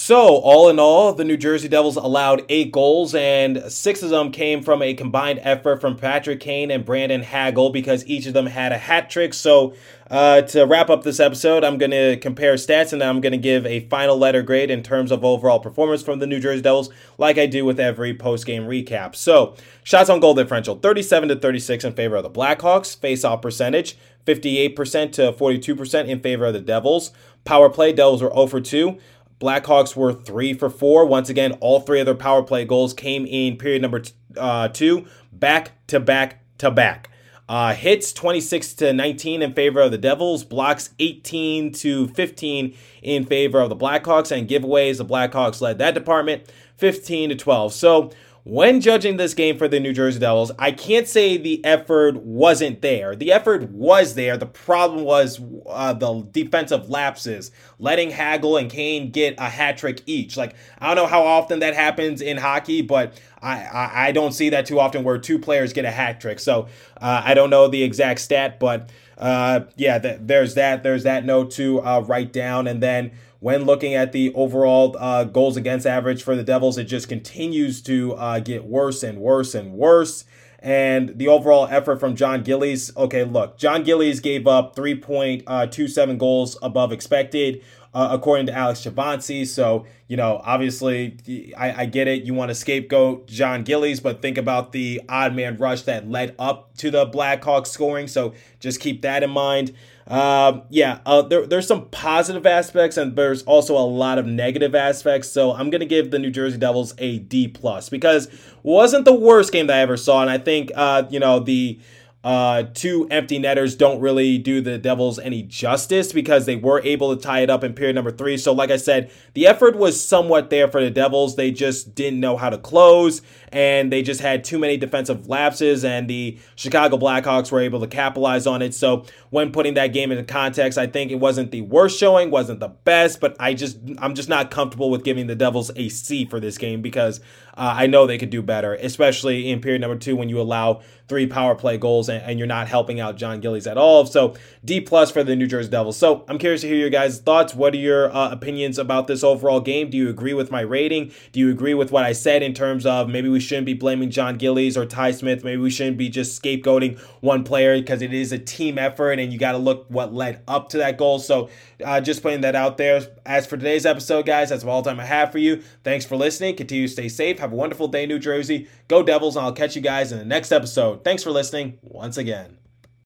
So, 0.00 0.36
all 0.36 0.68
in 0.68 0.78
all, 0.78 1.12
the 1.12 1.24
New 1.24 1.36
Jersey 1.36 1.66
Devils 1.66 1.96
allowed 1.96 2.44
eight 2.48 2.70
goals, 2.70 3.16
and 3.16 3.64
six 3.66 4.00
of 4.00 4.10
them 4.10 4.30
came 4.30 4.62
from 4.62 4.80
a 4.80 4.94
combined 4.94 5.40
effort 5.42 5.80
from 5.80 5.96
Patrick 5.96 6.38
Kane 6.38 6.70
and 6.70 6.84
Brandon 6.84 7.20
Hagel 7.20 7.70
because 7.70 8.06
each 8.06 8.24
of 8.26 8.32
them 8.32 8.46
had 8.46 8.70
a 8.70 8.78
hat 8.78 9.10
trick. 9.10 9.34
So, 9.34 9.74
uh, 10.08 10.42
to 10.42 10.66
wrap 10.66 10.88
up 10.88 11.02
this 11.02 11.18
episode, 11.18 11.64
I'm 11.64 11.78
going 11.78 11.90
to 11.90 12.16
compare 12.16 12.54
stats 12.54 12.92
and 12.92 13.02
I'm 13.02 13.20
going 13.20 13.32
to 13.32 13.38
give 13.38 13.66
a 13.66 13.88
final 13.88 14.16
letter 14.16 14.40
grade 14.40 14.70
in 14.70 14.84
terms 14.84 15.10
of 15.10 15.24
overall 15.24 15.58
performance 15.58 16.04
from 16.04 16.20
the 16.20 16.28
New 16.28 16.38
Jersey 16.38 16.62
Devils, 16.62 16.90
like 17.18 17.36
I 17.36 17.46
do 17.46 17.64
with 17.64 17.80
every 17.80 18.14
post 18.14 18.46
game 18.46 18.68
recap. 18.68 19.16
So, 19.16 19.56
shots 19.82 20.08
on 20.08 20.20
goal 20.20 20.34
differential 20.34 20.76
37 20.76 21.30
to 21.30 21.36
36 21.36 21.82
in 21.82 21.92
favor 21.94 22.14
of 22.14 22.22
the 22.22 22.30
Blackhawks, 22.30 22.96
face 22.96 23.24
off 23.24 23.42
percentage 23.42 23.98
58% 24.28 25.12
to 25.12 25.32
42% 25.32 26.06
in 26.06 26.20
favor 26.20 26.44
of 26.44 26.52
the 26.52 26.60
Devils. 26.60 27.12
Power 27.44 27.70
play, 27.70 27.94
Devils 27.94 28.22
were 28.22 28.30
0 28.30 28.46
for 28.46 28.60
2. 28.60 28.98
Blackhawks 29.40 29.94
were 29.94 30.12
three 30.12 30.52
for 30.52 30.68
four. 30.68 31.06
Once 31.06 31.28
again, 31.28 31.52
all 31.60 31.80
three 31.80 32.00
of 32.00 32.06
their 32.06 32.14
power 32.14 32.42
play 32.42 32.64
goals 32.64 32.92
came 32.92 33.24
in 33.26 33.56
period 33.56 33.82
number 33.82 34.02
uh, 34.36 34.68
two, 34.68 35.06
back 35.32 35.86
to 35.86 36.00
back 36.00 36.42
to 36.58 36.70
back. 36.70 37.10
Uh, 37.48 37.72
hits 37.72 38.12
26 38.12 38.74
to 38.74 38.92
19 38.92 39.40
in 39.40 39.54
favor 39.54 39.80
of 39.80 39.90
the 39.90 39.96
Devils, 39.96 40.44
blocks 40.44 40.90
18 40.98 41.72
to 41.72 42.08
15 42.08 42.76
in 43.02 43.24
favor 43.24 43.60
of 43.60 43.70
the 43.70 43.76
Blackhawks, 43.76 44.30
and 44.30 44.46
giveaways. 44.46 44.98
The 44.98 45.04
Blackhawks 45.06 45.62
led 45.62 45.78
that 45.78 45.94
department 45.94 46.44
15 46.76 47.30
to 47.30 47.36
12. 47.36 47.72
So 47.72 48.10
when 48.48 48.80
judging 48.80 49.18
this 49.18 49.34
game 49.34 49.58
for 49.58 49.68
the 49.68 49.78
New 49.78 49.92
Jersey 49.92 50.18
Devils, 50.18 50.50
I 50.58 50.72
can't 50.72 51.06
say 51.06 51.36
the 51.36 51.62
effort 51.66 52.16
wasn't 52.16 52.80
there. 52.80 53.14
The 53.14 53.30
effort 53.30 53.68
was 53.70 54.14
there. 54.14 54.38
The 54.38 54.46
problem 54.46 55.04
was 55.04 55.38
uh, 55.66 55.92
the 55.92 56.26
defensive 56.30 56.88
lapses, 56.88 57.50
letting 57.78 58.10
Hagel 58.10 58.56
and 58.56 58.70
Kane 58.70 59.10
get 59.10 59.34
a 59.36 59.50
hat 59.50 59.76
trick 59.76 60.00
each. 60.06 60.38
Like, 60.38 60.56
I 60.78 60.86
don't 60.86 60.96
know 60.96 61.06
how 61.06 61.24
often 61.24 61.58
that 61.58 61.74
happens 61.74 62.22
in 62.22 62.38
hockey, 62.38 62.80
but 62.80 63.20
I, 63.42 63.64
I, 63.64 64.06
I 64.06 64.12
don't 64.12 64.32
see 64.32 64.48
that 64.48 64.64
too 64.64 64.80
often 64.80 65.04
where 65.04 65.18
two 65.18 65.38
players 65.38 65.74
get 65.74 65.84
a 65.84 65.90
hat 65.90 66.18
trick. 66.18 66.40
So 66.40 66.68
uh, 67.02 67.22
I 67.22 67.34
don't 67.34 67.50
know 67.50 67.68
the 67.68 67.82
exact 67.82 68.20
stat, 68.20 68.58
but 68.58 68.88
uh, 69.18 69.60
yeah, 69.76 69.98
th- 69.98 70.20
there's 70.22 70.54
that. 70.54 70.82
There's 70.82 71.02
that 71.02 71.26
note 71.26 71.50
to 71.52 71.82
uh, 71.82 72.00
write 72.00 72.32
down. 72.32 72.66
And 72.66 72.82
then 72.82 73.12
when 73.40 73.64
looking 73.64 73.94
at 73.94 74.12
the 74.12 74.32
overall 74.34 74.96
uh, 74.98 75.24
goals 75.24 75.56
against 75.56 75.86
average 75.86 76.22
for 76.22 76.34
the 76.34 76.42
Devils, 76.42 76.78
it 76.78 76.84
just 76.84 77.08
continues 77.08 77.80
to 77.82 78.14
uh, 78.14 78.40
get 78.40 78.64
worse 78.64 79.02
and 79.02 79.18
worse 79.18 79.54
and 79.54 79.72
worse. 79.72 80.24
And 80.60 81.16
the 81.16 81.28
overall 81.28 81.68
effort 81.70 82.00
from 82.00 82.16
Jon 82.16 82.42
Gillies. 82.42 82.94
Okay, 82.96 83.22
look, 83.22 83.58
Jon 83.58 83.84
Gillies 83.84 84.18
gave 84.18 84.48
up 84.48 84.74
3.27 84.74 86.18
goals 86.18 86.58
above 86.60 86.92
expected, 86.92 87.62
uh, 87.94 88.08
according 88.10 88.46
to 88.46 88.52
Alex 88.52 88.82
Chauvancy. 88.82 89.46
So, 89.46 89.86
you 90.06 90.16
know, 90.16 90.40
obviously, 90.44 91.16
I, 91.56 91.82
I 91.82 91.86
get 91.86 92.08
it. 92.08 92.24
You 92.24 92.34
want 92.34 92.50
to 92.50 92.54
scapegoat 92.54 93.26
Jon 93.26 93.64
Gillies, 93.64 94.00
but 94.00 94.22
think 94.22 94.38
about 94.38 94.72
the 94.72 95.00
odd 95.08 95.34
man 95.34 95.56
rush 95.56 95.82
that 95.82 96.08
led 96.08 96.34
up 96.38 96.76
to 96.78 96.90
the 96.90 97.06
Blackhawks 97.06 97.68
scoring. 97.68 98.06
So 98.06 98.34
just 98.60 98.80
keep 98.80 99.02
that 99.02 99.22
in 99.22 99.30
mind. 99.30 99.74
Um, 100.08 100.62
yeah, 100.70 101.00
uh, 101.04 101.20
there, 101.20 101.46
there's 101.46 101.66
some 101.66 101.86
positive 101.90 102.46
aspects 102.46 102.96
and 102.96 103.14
there's 103.14 103.42
also 103.42 103.76
a 103.76 103.84
lot 103.84 104.18
of 104.18 104.24
negative 104.24 104.74
aspects. 104.74 105.28
So 105.28 105.52
I'm 105.52 105.68
gonna 105.68 105.84
give 105.84 106.10
the 106.10 106.18
New 106.18 106.30
Jersey 106.30 106.56
Devils 106.56 106.94
a 106.96 107.18
D 107.18 107.46
plus 107.46 107.90
because 107.90 108.28
wasn't 108.62 109.04
the 109.04 109.12
worst 109.12 109.52
game 109.52 109.66
that 109.66 109.76
I 109.76 109.80
ever 109.80 109.98
saw, 109.98 110.22
and 110.22 110.30
I 110.30 110.38
think 110.38 110.72
uh, 110.74 111.04
you 111.10 111.20
know 111.20 111.40
the 111.40 111.78
uh, 112.24 112.64
two 112.74 113.06
empty 113.10 113.38
netters 113.38 113.76
don't 113.76 114.00
really 114.00 114.38
do 114.38 114.60
the 114.60 114.76
Devils 114.76 115.18
any 115.20 115.42
justice 115.42 116.12
because 116.12 116.46
they 116.46 116.56
were 116.56 116.80
able 116.82 117.14
to 117.14 117.22
tie 117.22 117.40
it 117.40 117.50
up 117.50 117.62
in 117.62 117.74
period 117.74 117.94
number 117.94 118.10
three. 118.10 118.36
So, 118.36 118.52
like 118.52 118.70
I 118.70 118.76
said, 118.76 119.10
the 119.34 119.46
effort 119.46 119.76
was 119.76 120.02
somewhat 120.02 120.50
there 120.50 120.68
for 120.68 120.82
the 120.82 120.90
Devils. 120.90 121.36
They 121.36 121.52
just 121.52 121.94
didn't 121.94 122.18
know 122.18 122.36
how 122.36 122.50
to 122.50 122.58
close, 122.58 123.22
and 123.52 123.92
they 123.92 124.02
just 124.02 124.20
had 124.20 124.44
too 124.44 124.58
many 124.58 124.76
defensive 124.76 125.28
lapses, 125.28 125.84
and 125.84 126.08
the 126.08 126.38
Chicago 126.56 126.96
Blackhawks 126.96 127.50
were 127.50 127.60
able 127.60 127.80
to 127.80 127.86
capitalize 127.86 128.46
on 128.46 128.62
it. 128.62 128.74
So, 128.74 129.04
when 129.30 129.52
putting 129.52 129.74
that 129.74 129.88
game 129.88 130.10
into 130.10 130.24
context, 130.24 130.78
I 130.78 130.86
think 130.86 131.10
it 131.10 131.16
wasn't 131.16 131.50
the 131.50 131.62
worst 131.62 131.98
showing, 131.98 132.30
wasn't 132.30 132.60
the 132.60 132.68
best, 132.68 133.20
but 133.20 133.36
I 133.40 133.54
just 133.54 133.78
I'm 133.98 134.14
just 134.14 134.28
not 134.28 134.50
comfortable 134.50 134.90
with 134.90 135.04
giving 135.04 135.26
the 135.26 135.36
Devils 135.36 135.70
a 135.76 135.88
C 135.88 136.24
for 136.24 136.40
this 136.40 136.58
game 136.58 136.82
because 136.82 137.20
uh, 137.58 137.74
I 137.76 137.88
know 137.88 138.06
they 138.06 138.18
could 138.18 138.30
do 138.30 138.40
better, 138.40 138.74
especially 138.74 139.50
in 139.50 139.60
period 139.60 139.80
number 139.80 139.96
two 139.96 140.14
when 140.14 140.28
you 140.28 140.40
allow 140.40 140.80
three 141.08 141.26
power 141.26 141.54
play 141.54 141.76
goals 141.76 142.08
and, 142.08 142.22
and 142.22 142.38
you're 142.38 142.46
not 142.46 142.68
helping 142.68 143.00
out 143.00 143.16
Jon 143.16 143.40
Gillies 143.40 143.66
at 143.66 143.76
all. 143.76 144.06
So 144.06 144.34
D 144.64 144.80
plus 144.80 145.10
for 145.10 145.24
the 145.24 145.34
New 145.34 145.46
Jersey 145.46 145.70
Devils. 145.70 145.96
So 145.96 146.24
I'm 146.28 146.38
curious 146.38 146.60
to 146.60 146.68
hear 146.68 146.76
your 146.76 146.90
guys' 146.90 147.18
thoughts. 147.18 147.54
What 147.54 147.74
are 147.74 147.78
your 147.78 148.14
uh, 148.14 148.30
opinions 148.30 148.78
about 148.78 149.08
this 149.08 149.24
overall 149.24 149.60
game? 149.60 149.90
Do 149.90 149.96
you 149.96 150.08
agree 150.08 150.34
with 150.34 150.50
my 150.50 150.60
rating? 150.60 151.10
Do 151.32 151.40
you 151.40 151.50
agree 151.50 151.74
with 151.74 151.90
what 151.90 152.04
I 152.04 152.12
said 152.12 152.42
in 152.42 152.54
terms 152.54 152.86
of 152.86 153.08
maybe 153.08 153.28
we 153.28 153.37
shouldn't 153.40 153.66
be 153.66 153.74
blaming 153.74 154.10
Jon 154.10 154.36
Gillies 154.36 154.76
or 154.76 154.86
Ty 154.86 155.12
Smith? 155.12 155.44
Maybe 155.44 155.60
we 155.60 155.70
shouldn't 155.70 155.96
be 155.96 156.08
just 156.08 156.40
scapegoating 156.42 156.98
one 157.20 157.44
player 157.44 157.78
because 157.78 158.02
it 158.02 158.12
is 158.12 158.32
a 158.32 158.38
team 158.38 158.78
effort 158.78 159.18
and 159.18 159.32
you 159.32 159.38
got 159.38 159.52
to 159.52 159.58
look 159.58 159.86
what 159.88 160.12
led 160.12 160.42
up 160.48 160.68
to 160.70 160.78
that 160.78 160.98
goal. 160.98 161.18
So 161.18 161.48
uh, 161.84 162.00
just 162.00 162.22
putting 162.22 162.42
that 162.42 162.54
out 162.54 162.76
there. 162.76 163.06
As 163.24 163.46
for 163.46 163.56
today's 163.56 163.86
episode, 163.86 164.26
guys, 164.26 164.50
that's 164.50 164.64
all 164.64 164.82
the 164.82 164.90
time 164.90 165.00
I 165.00 165.04
have 165.04 165.32
for 165.32 165.38
you. 165.38 165.62
Thanks 165.84 166.04
for 166.04 166.16
listening. 166.16 166.56
Continue 166.56 166.86
to 166.86 166.92
stay 166.92 167.08
safe. 167.08 167.38
Have 167.38 167.52
a 167.52 167.56
wonderful 167.56 167.88
day, 167.88 168.06
New 168.06 168.18
Jersey. 168.18 168.68
Go 168.88 169.02
Devils, 169.02 169.36
and 169.36 169.44
I'll 169.44 169.52
catch 169.52 169.76
you 169.76 169.82
guys 169.82 170.12
in 170.12 170.18
the 170.18 170.24
next 170.24 170.52
episode. 170.52 171.04
Thanks 171.04 171.22
for 171.22 171.30
listening 171.30 171.78
once 171.82 172.16
again. 172.16 172.57